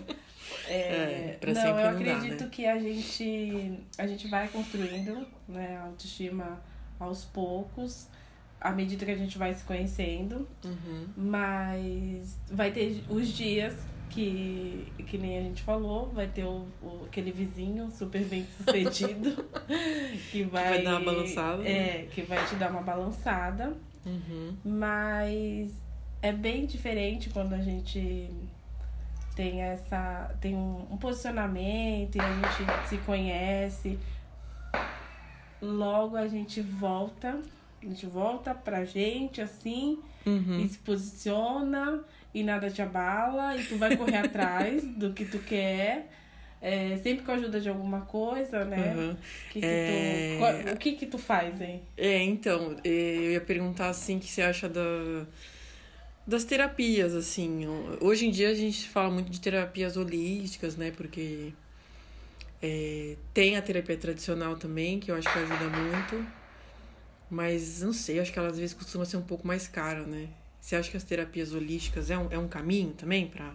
É, 0.66 0.78
é 0.78 1.36
pra 1.40 1.52
não, 1.52 1.60
sempre 1.60 1.82
eu 1.82 1.92
não 1.92 1.98
acredito 2.00 2.38
dá, 2.38 2.44
né? 2.44 2.50
que 2.50 2.66
a 2.66 2.78
gente, 2.78 3.78
a 3.96 4.06
gente 4.06 4.28
vai 4.28 4.48
construindo 4.48 5.26
né, 5.48 5.76
a 5.76 5.86
autoestima 5.86 6.60
aos 6.98 7.24
poucos, 7.24 8.08
à 8.60 8.70
medida 8.72 9.04
que 9.04 9.10
a 9.10 9.16
gente 9.16 9.38
vai 9.38 9.54
se 9.54 9.64
conhecendo. 9.64 10.48
Uhum. 10.64 11.06
Mas 11.16 12.36
vai 12.50 12.70
ter 12.72 13.02
os 13.08 13.28
dias 13.28 13.74
que, 14.10 14.86
que 15.06 15.16
nem 15.16 15.38
a 15.38 15.42
gente 15.42 15.62
falou, 15.62 16.10
vai 16.10 16.26
ter 16.26 16.44
o, 16.44 16.66
o 16.82 17.04
aquele 17.06 17.32
vizinho 17.32 17.90
super 17.90 18.22
bem 18.24 18.46
sucedido 18.56 19.44
que 20.30 20.42
vai, 20.42 20.78
que 20.78 20.82
vai 20.82 20.82
dar 20.82 20.90
uma 20.90 21.12
balançada. 21.12 21.62
É, 21.62 21.98
né? 21.98 22.08
que 22.10 22.22
vai 22.22 22.46
te 22.46 22.54
dar 22.56 22.70
uma 22.70 22.82
balançada. 22.82 23.74
Uhum. 24.04 24.56
Mas 24.64 25.72
é 26.20 26.32
bem 26.32 26.66
diferente 26.66 27.30
quando 27.30 27.54
a 27.54 27.60
gente 27.60 28.30
tem 29.34 29.62
essa. 29.62 30.34
tem 30.40 30.54
um, 30.54 30.86
um 30.90 30.96
posicionamento 30.96 32.16
e 32.16 32.20
a 32.20 32.32
gente 32.32 32.88
se 32.88 32.98
conhece. 32.98 33.98
Logo 35.62 36.16
a 36.16 36.26
gente 36.26 36.60
volta, 36.60 37.38
a 37.82 37.86
gente 37.86 38.06
volta 38.06 38.54
pra 38.54 38.84
gente 38.84 39.40
assim 39.40 39.98
uhum. 40.26 40.60
e 40.60 40.68
se 40.68 40.78
posiciona 40.78 42.04
e 42.32 42.42
nada 42.42 42.70
te 42.70 42.82
abala 42.82 43.56
e 43.56 43.64
tu 43.64 43.76
vai 43.76 43.96
correr 43.96 44.18
atrás 44.24 44.84
do 44.84 45.12
que 45.12 45.24
tu 45.24 45.38
quer. 45.38 46.08
É, 46.62 46.98
sempre 47.02 47.24
com 47.24 47.32
a 47.32 47.36
ajuda 47.36 47.58
de 47.58 47.70
alguma 47.70 48.02
coisa, 48.02 48.66
né? 48.66 48.94
Uhum. 48.94 49.16
Que 49.50 49.60
que 49.60 49.66
é... 49.66 50.64
tu, 50.66 50.74
o 50.74 50.76
que 50.76 50.92
que 50.92 51.06
tu 51.06 51.16
faz, 51.16 51.58
hein? 51.58 51.80
É, 51.96 52.22
então, 52.22 52.76
é, 52.84 52.88
eu 52.88 53.32
ia 53.32 53.40
perguntar 53.40 53.88
assim, 53.88 54.18
o 54.18 54.20
que 54.20 54.26
você 54.26 54.42
acha 54.42 54.68
da, 54.68 55.24
das 56.26 56.44
terapias, 56.44 57.14
assim. 57.14 57.66
Hoje 57.98 58.26
em 58.26 58.30
dia 58.30 58.50
a 58.50 58.54
gente 58.54 58.90
fala 58.90 59.10
muito 59.10 59.30
de 59.30 59.40
terapias 59.40 59.96
holísticas, 59.96 60.76
né? 60.76 60.92
Porque 60.94 61.54
é, 62.62 63.16
tem 63.32 63.56
a 63.56 63.62
terapia 63.62 63.96
tradicional 63.96 64.54
também, 64.56 65.00
que 65.00 65.10
eu 65.10 65.16
acho 65.16 65.32
que 65.32 65.38
ajuda 65.38 65.68
muito. 65.70 66.39
Mas 67.30 67.80
não 67.80 67.92
sei, 67.92 68.18
acho 68.18 68.32
que 68.32 68.38
ela 68.38 68.48
às 68.48 68.58
vezes 68.58 68.74
costuma 68.74 69.04
ser 69.04 69.16
um 69.16 69.22
pouco 69.22 69.46
mais 69.46 69.68
cara, 69.68 70.02
né? 70.02 70.28
Você 70.60 70.76
acha 70.76 70.90
que 70.90 70.96
as 70.96 71.04
terapias 71.04 71.54
holísticas 71.54 72.10
é 72.10 72.18
um, 72.18 72.26
é 72.30 72.38
um 72.38 72.48
caminho 72.48 72.92
também 72.92 73.28
para 73.28 73.52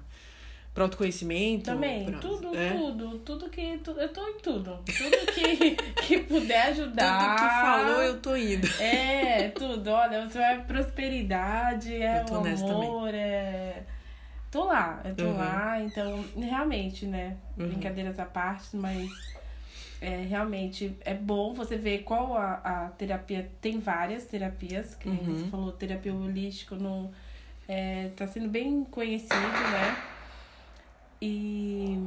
para 0.74 0.84
autoconhecimento? 0.84 1.66
Também, 1.66 2.04
pra, 2.06 2.20
tudo, 2.20 2.54
é? 2.54 2.74
tudo, 2.74 3.20
tudo 3.20 3.50
que. 3.50 3.78
Tu, 3.78 3.92
eu 3.92 4.10
tô 4.10 4.28
em 4.28 4.38
tudo. 4.40 4.78
Tudo 4.86 5.34
que, 5.34 5.76
que 6.06 6.18
puder 6.20 6.64
ajudar. 6.64 7.18
Tudo 7.18 7.36
que 7.36 7.62
falou, 7.62 8.02
eu 8.04 8.20
tô 8.20 8.36
indo. 8.36 8.68
É, 8.82 9.48
tudo. 9.50 9.90
Olha, 9.90 10.28
você 10.28 10.38
vai 10.38 10.66
prosperidade, 10.66 11.94
é 11.96 12.20
eu 12.22 12.26
tô 12.26 12.42
o 12.42 12.72
amor, 12.72 13.14
é. 13.14 13.84
Tô 14.52 14.66
lá, 14.66 15.02
eu 15.06 15.16
tô 15.16 15.24
Uhum. 15.26 15.38
lá, 15.38 15.82
então, 15.82 16.26
realmente, 16.38 17.06
né? 17.06 17.38
Uhum. 17.58 17.68
Brincadeiras 17.68 18.20
à 18.20 18.26
parte, 18.26 18.76
mas 18.76 19.10
é, 20.02 20.22
realmente 20.28 20.96
é 21.06 21.14
bom 21.14 21.54
você 21.54 21.78
ver 21.78 22.00
qual 22.04 22.36
a, 22.36 22.54
a 22.64 22.90
terapia. 22.98 23.50
Tem 23.62 23.80
várias 23.80 24.26
terapias, 24.26 24.96
que 24.96 25.10
Uhum. 25.10 25.24
você 25.36 25.46
falou, 25.50 25.72
terapia 25.72 26.14
holística 26.14 26.76
não, 26.76 27.12
é, 27.68 28.10
tá 28.16 28.28
sendo 28.28 28.50
bem 28.50 28.84
conhecido, 28.84 29.36
né? 29.36 29.96
E 31.22 31.98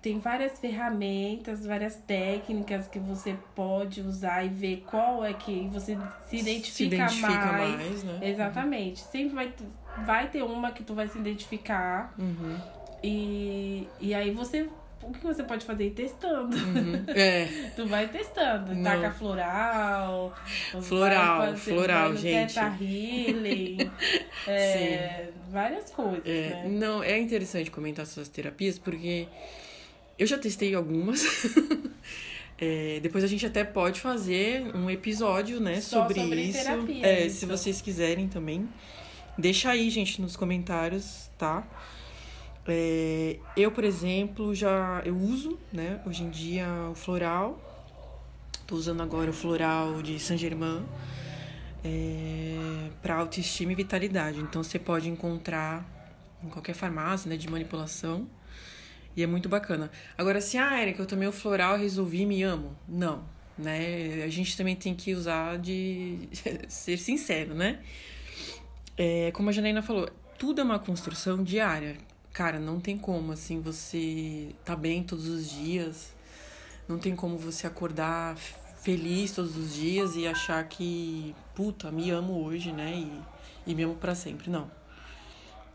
tem 0.00 0.18
várias 0.20 0.58
ferramentas, 0.58 1.66
várias 1.66 1.96
técnicas 1.96 2.86
que 2.86 2.98
você 2.98 3.36
pode 3.54 4.00
usar 4.00 4.44
e 4.44 4.48
ver 4.48 4.84
qual 4.86 5.24
é 5.24 5.32
que 5.32 5.68
você 5.72 5.98
se 6.28 6.36
identifica, 6.36 6.72
Se 6.76 6.84
identifica 6.84 7.52
mais. 7.52 7.76
mais, 7.76 8.04
né? 8.04 8.18
Exatamente. 8.22 9.00
Sempre 9.00 9.34
vai, 9.34 9.52
vai 10.06 10.28
ter 10.30 10.42
uma 10.42 10.70
que 10.70 10.84
tu 10.84 10.94
vai 10.94 11.08
se 11.08 11.18
identificar. 11.18 12.14
Uhum. 12.18 12.56
E, 13.02 13.88
e 14.00 14.14
aí 14.14 14.30
você. 14.30 14.68
O 15.02 15.12
que 15.12 15.24
você 15.24 15.42
pode 15.44 15.64
fazer? 15.64 15.86
Ir 15.86 15.90
testando. 15.92 16.56
Uhum. 16.56 17.04
É. 17.08 17.46
Tu 17.76 17.86
vai 17.86 18.08
testando. 18.08 18.74
Não. 18.74 18.82
Taca 18.82 19.10
floral. 19.12 20.36
Floral, 20.82 21.40
fazer- 21.46 21.56
floral, 21.72 22.16
gente. 22.16 22.54
Teta 22.54 22.76
healing. 22.80 23.90
é, 24.46 25.28
várias 25.50 25.90
coisas, 25.90 26.26
É, 26.26 26.50
né? 26.50 26.68
não, 26.68 27.02
é 27.02 27.18
interessante 27.18 27.70
comentar 27.70 28.04
suas 28.06 28.28
terapias 28.28 28.78
porque 28.78 29.26
eu 30.18 30.26
já 30.26 30.36
testei 30.38 30.74
algumas. 30.74 31.22
É, 32.60 32.98
depois 33.00 33.22
a 33.22 33.28
gente 33.28 33.46
até 33.46 33.62
pode 33.62 34.00
fazer 34.00 34.74
um 34.74 34.90
episódio, 34.90 35.60
né, 35.60 35.80
sobre, 35.80 36.20
sobre, 36.20 36.40
isso. 36.42 36.58
Terapia, 36.64 37.06
é, 37.06 37.26
isso. 37.26 37.36
se 37.40 37.46
vocês 37.46 37.80
quiserem 37.80 38.26
também. 38.26 38.68
Deixa 39.38 39.70
aí, 39.70 39.88
gente, 39.90 40.20
nos 40.20 40.34
comentários, 40.36 41.30
tá? 41.38 41.64
É, 42.68 43.38
eu, 43.56 43.72
por 43.72 43.82
exemplo, 43.82 44.54
já 44.54 45.02
eu 45.04 45.16
uso, 45.16 45.58
né, 45.72 46.00
hoje 46.06 46.22
em 46.22 46.30
dia 46.30 46.66
o 46.90 46.94
floral. 46.94 47.58
Tô 48.66 48.76
usando 48.76 49.02
agora 49.02 49.30
o 49.30 49.32
floral 49.32 50.02
de 50.02 50.20
Saint 50.20 50.38
Germain 50.38 50.84
é, 51.82 52.90
para 53.00 53.16
autoestima 53.16 53.72
e 53.72 53.74
vitalidade. 53.74 54.40
Então 54.40 54.62
você 54.62 54.78
pode 54.78 55.08
encontrar 55.08 55.84
em 56.44 56.48
qualquer 56.48 56.74
farmácia, 56.74 57.28
né, 57.28 57.36
de 57.36 57.48
manipulação. 57.48 58.28
E 59.16 59.22
é 59.22 59.26
muito 59.26 59.48
bacana. 59.48 59.90
Agora, 60.16 60.38
assim, 60.38 60.58
ah, 60.58 60.80
Erika, 60.80 61.02
eu 61.02 61.06
tomei 61.06 61.26
o 61.26 61.32
floral, 61.32 61.76
resolvi, 61.76 62.24
me 62.24 62.42
amo. 62.42 62.76
Não, 62.86 63.24
né? 63.56 64.22
A 64.22 64.28
gente 64.28 64.56
também 64.56 64.76
tem 64.76 64.94
que 64.94 65.14
usar 65.14 65.58
de 65.58 66.28
ser 66.68 66.98
sincero, 66.98 67.54
né? 67.54 67.80
É, 68.96 69.32
como 69.32 69.48
a 69.48 69.52
Janaína 69.52 69.82
falou, 69.82 70.08
tudo 70.38 70.60
é 70.60 70.64
uma 70.64 70.78
construção 70.78 71.42
diária. 71.42 71.96
Cara, 72.38 72.60
não 72.60 72.78
tem 72.78 72.96
como, 72.96 73.32
assim, 73.32 73.60
você 73.60 74.54
tá 74.64 74.76
bem 74.76 75.02
todos 75.02 75.26
os 75.26 75.50
dias. 75.50 76.12
Não 76.86 76.96
tem 76.96 77.16
como 77.16 77.36
você 77.36 77.66
acordar 77.66 78.36
feliz 78.36 79.32
todos 79.32 79.56
os 79.56 79.74
dias 79.74 80.14
e 80.14 80.24
achar 80.24 80.62
que, 80.68 81.34
puta, 81.52 81.90
me 81.90 82.12
amo 82.12 82.44
hoje, 82.44 82.70
né? 82.70 82.94
E, 82.94 83.72
e 83.72 83.74
me 83.74 83.82
amo 83.82 83.96
para 83.96 84.14
sempre. 84.14 84.48
Não. 84.48 84.70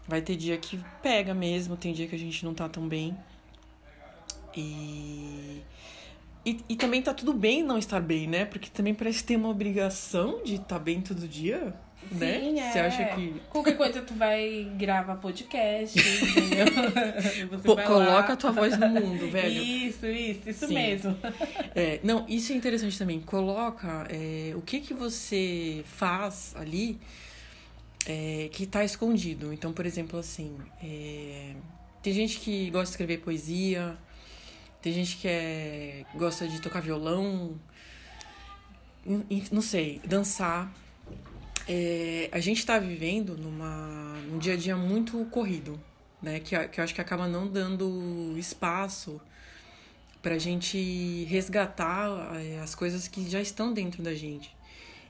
Vai 0.07 0.21
ter 0.21 0.37
dia 0.37 0.57
que 0.57 0.81
pega 1.01 1.33
mesmo, 1.33 1.75
tem 1.75 1.91
dia 1.91 2.07
que 2.07 2.15
a 2.15 2.19
gente 2.19 2.45
não 2.45 2.53
tá 2.53 2.69
tão 2.69 2.87
bem. 2.87 3.13
E, 4.55 5.61
e, 6.45 6.63
e, 6.69 6.75
também 6.77 7.01
tá 7.01 7.13
tudo 7.13 7.33
bem 7.33 7.61
não 7.61 7.77
estar 7.77 7.99
bem, 7.99 8.25
né? 8.25 8.45
Porque 8.45 8.69
também 8.69 8.93
parece 8.93 9.21
tem 9.25 9.35
uma 9.35 9.49
obrigação 9.49 10.41
de 10.45 10.53
estar 10.53 10.77
tá 10.77 10.79
bem 10.79 11.01
todo 11.01 11.27
dia. 11.27 11.73
Sim, 12.09 12.53
né? 12.53 12.59
É. 12.59 12.71
Você 12.71 12.79
acha 12.79 13.05
que. 13.15 13.41
Qualquer 13.49 13.77
coisa 13.77 14.01
tu 14.01 14.13
vai 14.13 14.71
gravar 14.77 15.15
podcast, 15.15 15.99
entendeu? 15.99 16.65
Pô, 17.63 17.75
coloca 17.75 17.99
lá. 18.01 18.19
a 18.19 18.35
tua 18.35 18.51
voz 18.51 18.77
no 18.77 18.87
mundo, 18.89 19.29
velho. 19.31 19.61
Isso, 19.63 20.05
isso, 20.05 20.49
isso 20.49 20.67
Sim. 20.67 20.73
mesmo. 20.73 21.17
É, 21.75 21.99
não, 22.03 22.25
isso 22.27 22.53
é 22.53 22.55
interessante 22.55 22.97
também. 22.97 23.19
Coloca 23.19 24.05
é, 24.09 24.53
o 24.55 24.61
que 24.61 24.79
que 24.79 24.93
você 24.93 25.83
faz 25.85 26.53
ali 26.55 26.99
é, 28.05 28.49
que 28.51 28.65
tá 28.65 28.83
escondido. 28.83 29.51
Então, 29.51 29.73
por 29.73 29.85
exemplo, 29.85 30.19
assim, 30.19 30.55
é, 30.81 31.53
tem 32.01 32.13
gente 32.13 32.39
que 32.39 32.69
gosta 32.69 32.85
de 32.85 32.89
escrever 32.91 33.19
poesia, 33.19 33.97
tem 34.81 34.93
gente 34.93 35.17
que 35.17 35.27
é, 35.27 36.05
gosta 36.15 36.47
de 36.47 36.61
tocar 36.61 36.81
violão, 36.81 37.57
não 39.51 39.61
sei, 39.61 40.01
dançar. 40.05 40.71
É, 41.67 42.29
a 42.31 42.39
gente 42.39 42.59
está 42.59 42.77
vivendo 42.77 43.37
numa, 43.37 44.15
num 44.27 44.37
dia 44.37 44.53
a 44.53 44.57
dia 44.57 44.75
muito 44.75 45.23
corrido, 45.25 45.79
né? 46.21 46.39
Que, 46.39 46.67
que 46.67 46.79
eu 46.79 46.83
acho 46.83 46.93
que 46.93 47.01
acaba 47.01 47.27
não 47.27 47.47
dando 47.47 48.35
espaço 48.37 49.21
para 50.21 50.35
a 50.35 50.39
gente 50.39 51.25
resgatar 51.25 52.35
é, 52.35 52.59
as 52.59 52.75
coisas 52.75 53.07
que 53.07 53.29
já 53.29 53.41
estão 53.41 53.73
dentro 53.73 54.01
da 54.01 54.13
gente 54.13 54.55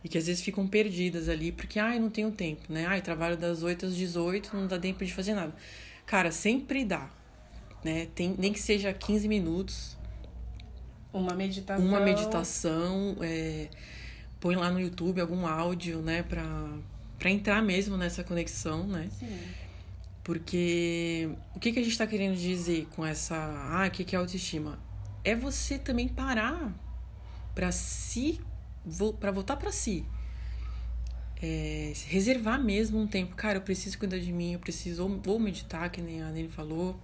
e 0.03 0.09
que 0.09 0.17
às 0.17 0.27
vezes 0.27 0.41
ficam 0.41 0.67
perdidas 0.67 1.29
ali 1.29 1.51
porque 1.51 1.79
ai 1.79 1.99
não 1.99 2.09
tenho 2.09 2.31
tempo, 2.31 2.61
né? 2.71 2.85
Ai 2.85 3.01
trabalho 3.01 3.37
das 3.37 3.63
8 3.63 3.87
às 3.87 3.95
18, 3.95 4.55
não 4.55 4.67
dá 4.67 4.79
tempo 4.79 5.03
de 5.03 5.13
fazer 5.13 5.33
nada. 5.33 5.55
Cara, 6.05 6.31
sempre 6.31 6.83
dá 6.83 7.09
né? 7.83 8.07
Tem, 8.15 8.33
nem 8.37 8.53
que 8.53 8.59
seja 8.59 8.93
15 8.93 9.27
minutos. 9.27 9.97
Uma 11.11 11.33
meditação. 11.33 11.85
Uma 11.85 11.99
meditação. 11.99 13.17
É, 13.21 13.67
põe 14.43 14.57
lá 14.57 14.69
no 14.69 14.81
YouTube 14.81 15.21
algum 15.21 15.47
áudio, 15.47 16.01
né? 16.01 16.21
Pra, 16.21 16.43
pra 17.17 17.29
entrar 17.29 17.63
mesmo 17.63 17.95
nessa 17.95 18.25
conexão, 18.25 18.85
né? 18.85 19.09
Sim. 19.17 19.39
Porque 20.21 21.29
o 21.55 21.59
que, 21.61 21.71
que 21.71 21.79
a 21.79 21.81
gente 21.81 21.93
está 21.93 22.05
querendo 22.05 22.35
dizer 22.35 22.85
com 22.93 23.05
essa. 23.05 23.37
Ah, 23.37 23.87
o 23.87 23.91
que, 23.91 24.03
que 24.03 24.17
é 24.17 24.19
autoestima? 24.19 24.77
É 25.23 25.33
você 25.33 25.79
também 25.79 26.09
parar 26.09 26.73
para 27.55 27.71
si. 27.71 28.41
para 29.17 29.31
voltar 29.31 29.55
para 29.55 29.71
si. 29.71 30.03
É, 31.41 31.93
reservar 32.07 32.61
mesmo 32.61 32.99
um 32.99 33.07
tempo. 33.07 33.35
Cara, 33.37 33.59
eu 33.59 33.61
preciso 33.61 33.97
cuidar 33.97 34.19
de 34.19 34.33
mim, 34.33 34.53
eu 34.53 34.59
preciso. 34.59 35.07
Vou 35.23 35.39
meditar, 35.39 35.89
que 35.89 36.01
nem 36.01 36.21
a 36.21 36.29
Nene 36.29 36.49
falou 36.49 36.99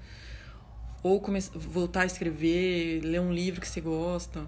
ou 1.02 1.22
começar, 1.22 1.58
voltar 1.58 2.02
a 2.02 2.06
escrever, 2.06 3.02
ler 3.02 3.22
um 3.22 3.32
livro 3.32 3.62
que 3.62 3.68
você 3.68 3.80
gosta. 3.80 4.46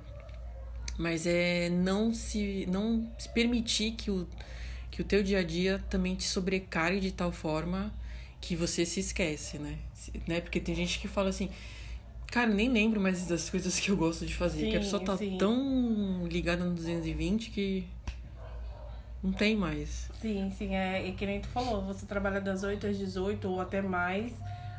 Mas 0.98 1.26
é 1.26 1.70
não 1.70 2.14
se 2.14 2.66
não 2.70 3.10
se 3.18 3.30
permitir 3.30 3.92
que 3.92 4.12
o 4.12 4.28
que 4.92 5.02
o 5.02 5.06
teu 5.06 5.24
dia 5.24 5.40
a 5.40 5.44
dia 5.44 5.82
também 5.90 6.16
te 6.16 6.26
sobrecargue 6.26 7.00
de 7.00 7.12
tal 7.14 7.32
forma 7.32 7.94
que 8.42 8.56
você 8.56 8.86
se 8.86 9.00
esquece, 9.00 9.58
né? 9.58 9.78
né? 10.28 10.42
Porque 10.42 10.60
tem 10.60 10.76
gente 10.76 11.00
que 11.00 11.08
fala 11.08 11.30
assim, 11.30 11.50
cara, 12.28 12.48
nem 12.48 12.68
lembro 12.70 13.00
mais 13.00 13.26
das 13.26 13.50
coisas 13.50 13.80
que 13.80 13.90
eu 13.90 13.96
gosto 13.96 14.26
de 14.26 14.36
fazer, 14.36 14.66
sim, 14.66 14.70
que 14.72 14.78
a 14.78 14.80
pessoa 14.80 15.04
tá 15.04 15.16
sim. 15.16 15.38
tão 15.38 16.28
ligada 16.28 16.66
no 16.66 16.76
220 16.76 17.52
que 17.52 17.88
não 19.24 19.32
tem 19.32 19.56
mais. 19.56 20.10
Sim, 20.20 20.52
sim, 20.58 20.76
é, 20.76 21.08
e 21.08 21.14
que 21.14 21.26
nem 21.26 21.40
tu 21.40 21.48
falou, 21.50 21.84
você 21.86 22.06
trabalha 22.06 22.42
das 22.42 22.64
8 22.64 22.88
às 22.88 22.98
18 22.98 23.48
ou 23.48 23.62
até 23.62 23.82
mais, 23.82 24.34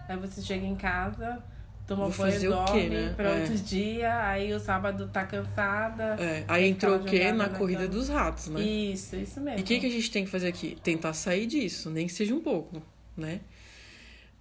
aí 0.08 0.16
você 0.16 0.42
chega 0.42 0.66
em 0.66 0.76
casa, 0.76 1.42
toma 1.86 2.08
Vou 2.08 2.26
banho, 2.26 2.50
dorme, 2.50 2.80
quê, 2.80 2.88
né? 2.88 3.14
pra 3.16 3.30
é. 3.30 3.40
outro 3.40 3.58
dia, 3.58 4.28
aí 4.28 4.52
o 4.52 4.60
sábado 4.60 5.08
tá 5.08 5.24
cansada. 5.24 6.16
É. 6.18 6.44
Aí 6.48 6.68
entrou 6.68 6.96
o 6.96 7.04
quê? 7.04 7.32
Na 7.32 7.48
corrida 7.48 7.88
dos 7.88 8.08
ratos, 8.08 8.48
né? 8.48 8.60
Isso, 8.60 9.16
isso 9.16 9.40
mesmo. 9.40 9.58
E 9.58 9.62
o 9.62 9.64
que, 9.64 9.80
que 9.80 9.86
a 9.86 9.90
gente 9.90 10.10
tem 10.10 10.24
que 10.24 10.30
fazer 10.30 10.48
aqui? 10.48 10.76
Tentar 10.82 11.12
sair 11.12 11.46
disso, 11.46 11.90
nem 11.90 12.06
que 12.06 12.12
seja 12.12 12.34
um 12.34 12.40
pouco, 12.40 12.82
né? 13.16 13.40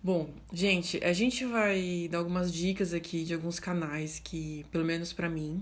Bom, 0.03 0.29
gente, 0.51 1.03
a 1.03 1.13
gente 1.13 1.45
vai 1.45 2.07
dar 2.09 2.17
algumas 2.17 2.51
dicas 2.51 2.93
aqui 2.93 3.23
de 3.23 3.35
alguns 3.35 3.59
canais 3.59 4.19
que, 4.19 4.65
pelo 4.71 4.83
menos 4.83 5.13
para 5.13 5.29
mim, 5.29 5.61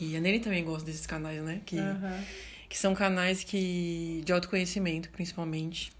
e 0.00 0.16
a 0.16 0.20
Nene 0.20 0.38
também 0.38 0.64
gosta 0.64 0.86
desses 0.86 1.06
canais, 1.06 1.42
né? 1.42 1.60
Que, 1.66 1.76
uhum. 1.76 2.24
que 2.68 2.78
são 2.78 2.94
canais 2.94 3.42
que 3.42 4.22
de 4.24 4.32
autoconhecimento, 4.32 5.10
principalmente. 5.10 5.92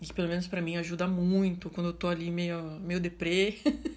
E 0.00 0.06
que 0.06 0.12
pelo 0.12 0.28
menos 0.28 0.46
para 0.46 0.60
mim 0.60 0.76
ajuda 0.76 1.06
muito 1.06 1.70
quando 1.70 1.86
eu 1.86 1.92
tô 1.92 2.08
ali 2.08 2.30
meio, 2.30 2.78
meio 2.80 3.00
deprê. 3.00 3.58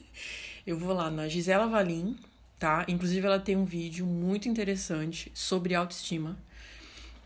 eu 0.65 0.77
vou 0.77 0.93
lá 0.93 1.10
na 1.10 1.27
Gisela 1.27 1.67
Valim, 1.67 2.17
tá? 2.58 2.86
Inclusive 2.88 3.25
ela 3.25 3.39
tem 3.39 3.55
um 3.55 3.65
vídeo 3.65 4.05
muito 4.05 4.47
interessante 4.47 5.32
sobre 5.34 5.75
autoestima. 5.75 6.38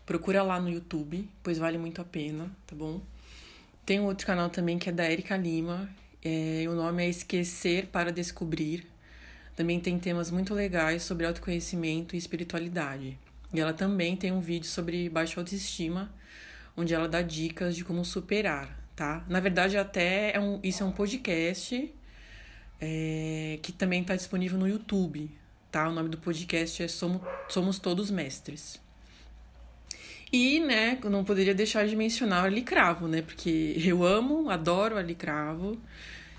Procura 0.06 0.42
lá 0.42 0.60
no 0.60 0.68
YouTube, 0.68 1.28
pois 1.42 1.58
vale 1.58 1.78
muito 1.78 2.00
a 2.00 2.04
pena, 2.04 2.50
tá 2.66 2.76
bom? 2.76 3.00
Tem 3.86 4.00
outro 4.00 4.26
canal 4.26 4.48
também 4.50 4.78
que 4.78 4.88
é 4.88 4.92
da 4.92 5.10
Erika 5.10 5.36
Lima. 5.36 5.88
É, 6.22 6.64
o 6.68 6.74
nome 6.74 7.04
é 7.04 7.08
Esquecer 7.08 7.86
para 7.86 8.12
Descobrir. 8.12 8.86
Também 9.56 9.78
tem 9.78 9.98
temas 9.98 10.30
muito 10.30 10.54
legais 10.54 11.02
sobre 11.02 11.26
autoconhecimento 11.26 12.14
e 12.14 12.18
espiritualidade. 12.18 13.18
E 13.52 13.60
ela 13.60 13.72
também 13.72 14.16
tem 14.16 14.32
um 14.32 14.40
vídeo 14.40 14.68
sobre 14.68 15.08
baixa 15.08 15.40
autoestima 15.40 16.10
onde 16.76 16.94
ela 16.94 17.08
dá 17.08 17.22
dicas 17.22 17.76
de 17.76 17.84
como 17.84 18.04
superar, 18.04 18.76
tá? 18.96 19.24
Na 19.28 19.40
verdade, 19.40 19.76
até 19.76 20.34
é 20.34 20.40
um, 20.40 20.58
isso 20.62 20.82
é 20.82 20.86
um 20.86 20.92
podcast 20.92 21.94
é, 22.80 23.58
que 23.62 23.72
também 23.72 24.02
está 24.02 24.14
disponível 24.16 24.58
no 24.58 24.68
YouTube, 24.68 25.30
tá? 25.70 25.88
O 25.88 25.92
nome 25.92 26.08
do 26.08 26.18
podcast 26.18 26.82
é 26.82 26.88
Somos, 26.88 27.22
Somos 27.48 27.78
Todos 27.78 28.10
Mestres. 28.10 28.80
E, 30.32 30.58
né, 30.60 30.98
não 31.04 31.24
poderia 31.24 31.54
deixar 31.54 31.86
de 31.86 31.94
mencionar 31.94 32.42
o 32.42 32.46
Alicravo, 32.46 33.06
né? 33.06 33.22
Porque 33.22 33.74
eu 33.84 34.04
amo, 34.04 34.50
adoro 34.50 34.96
o 34.96 34.98
Alicravo. 34.98 35.78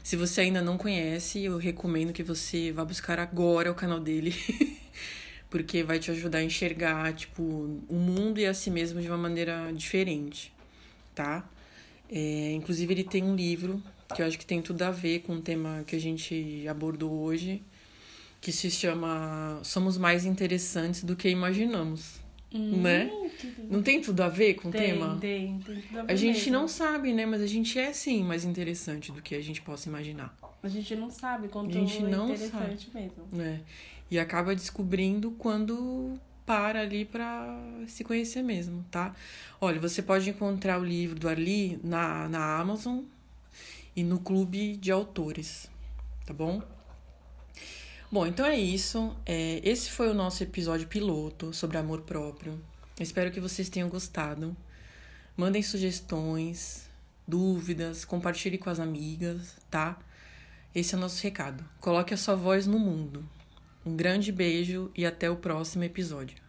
Se 0.04 0.16
você 0.16 0.42
ainda 0.42 0.62
não 0.62 0.78
conhece, 0.78 1.44
eu 1.44 1.58
recomendo 1.58 2.14
que 2.14 2.22
você 2.22 2.72
vá 2.72 2.84
buscar 2.84 3.20
agora 3.20 3.72
o 3.72 3.76
canal 3.76 4.00
dele. 4.00 4.36
porque 5.50 5.84
vai 5.84 6.00
te 6.00 6.12
ajudar 6.12 6.40
a 6.40 6.44
enxergar, 6.44 7.14
tipo, 7.14 7.42
o 7.42 7.96
mundo 7.96 8.40
e 8.40 8.46
a 8.46 8.54
si 8.54 8.70
mesmo 8.70 9.02
de 9.02 9.08
uma 9.08 9.18
maneira 9.18 9.72
diferente, 9.74 10.52
tá? 11.16 11.48
É, 12.12 12.52
inclusive, 12.52 12.94
ele 12.94 13.04
tem 13.06 13.24
um 13.24 13.36
livro 13.36 13.82
que 14.14 14.22
eu 14.22 14.26
acho 14.26 14.38
que 14.38 14.46
tem 14.46 14.62
tudo 14.62 14.82
a 14.84 14.92
ver 14.92 15.20
com 15.22 15.36
o 15.36 15.42
tema 15.42 15.84
que 15.86 15.96
a 15.96 16.00
gente 16.00 16.68
abordou 16.68 17.12
hoje, 17.12 17.64
que 18.40 18.52
se 18.52 18.70
chama 18.70 19.60
Somos 19.64 19.98
Mais 19.98 20.26
Interessantes 20.26 21.04
do 21.04 21.16
que 21.16 21.30
Imaginamos. 21.30 22.24
Hum, 22.54 22.82
né? 22.82 23.12
Não 23.70 23.84
tem 23.84 24.00
tudo 24.00 24.22
a 24.22 24.30
ver 24.30 24.54
com 24.54 24.70
o 24.70 24.72
tema? 24.72 25.18
Tem, 25.20 25.60
tem 25.60 25.82
tudo 25.84 26.00
a 26.00 26.04
ver. 26.04 26.12
A 26.12 26.16
gente 26.16 26.38
mesmo. 26.38 26.54
não 26.54 26.68
sabe, 26.68 27.12
né? 27.12 27.26
Mas 27.26 27.42
a 27.42 27.48
gente 27.48 27.78
é 27.78 27.92
sim 27.92 28.24
mais 28.24 28.46
interessante 28.46 29.12
do 29.12 29.22
que 29.22 29.36
a 29.36 29.42
gente 29.42 29.62
possa 29.62 29.90
imaginar. 29.90 30.38
A 30.64 30.70
gente 30.70 30.96
não 30.96 31.10
sabe 31.10 31.50
quanto 31.50 31.70
a 31.70 31.74
gente 31.74 32.02
não 32.04 32.26
interessante 32.26 32.90
sabe. 32.92 33.12
mesmo. 33.32 33.42
É. 33.42 33.60
E 34.10 34.18
acaba 34.18 34.56
descobrindo 34.56 35.32
quando 35.32 36.14
para 36.46 36.82
ali 36.82 37.04
para 37.04 37.60
se 37.88 38.04
conhecer 38.04 38.44
mesmo, 38.44 38.86
tá? 38.90 39.14
Olha, 39.60 39.80
você 39.80 40.02
pode 40.02 40.30
encontrar 40.30 40.80
o 40.80 40.86
livro 40.86 41.20
do 41.20 41.28
Arli 41.28 41.80
na, 41.84 42.30
na 42.30 42.60
Amazon 42.60 43.00
e 43.96 44.04
no 44.04 44.20
clube 44.20 44.76
de 44.78 44.92
autores, 44.92 45.70
tá 46.26 46.34
bom? 46.34 46.62
Bom, 48.12 48.26
então 48.26 48.46
é 48.46 48.58
isso. 48.58 49.16
É, 49.26 49.60
esse 49.64 49.90
foi 49.90 50.10
o 50.10 50.14
nosso 50.14 50.44
episódio 50.44 50.88
piloto 50.88 51.54
sobre 51.54 51.78
amor 51.78 52.02
próprio. 52.02 52.62
Espero 53.00 53.32
que 53.32 53.40
vocês 53.40 53.70
tenham 53.70 53.90
gostado. 53.90 54.56
Mandem 55.36 55.62
sugestões, 55.62 56.90
dúvidas, 57.28 58.06
compartilhe 58.06 58.58
com 58.58 58.70
as 58.70 58.80
amigas, 58.80 59.58
tá? 59.70 60.00
Esse 60.74 60.94
é 60.94 60.98
o 60.98 61.02
nosso 61.02 61.22
recado. 61.24 61.64
Coloque 61.80 62.14
a 62.14 62.18
sua 62.18 62.36
voz 62.36 62.68
no 62.68 62.80
mundo. 62.80 63.28
Um 63.86 63.96
grande 63.96 64.32
beijo 64.32 64.92
e 64.96 65.06
até 65.06 65.30
o 65.30 65.36
próximo 65.36 65.84
episódio. 65.84 66.45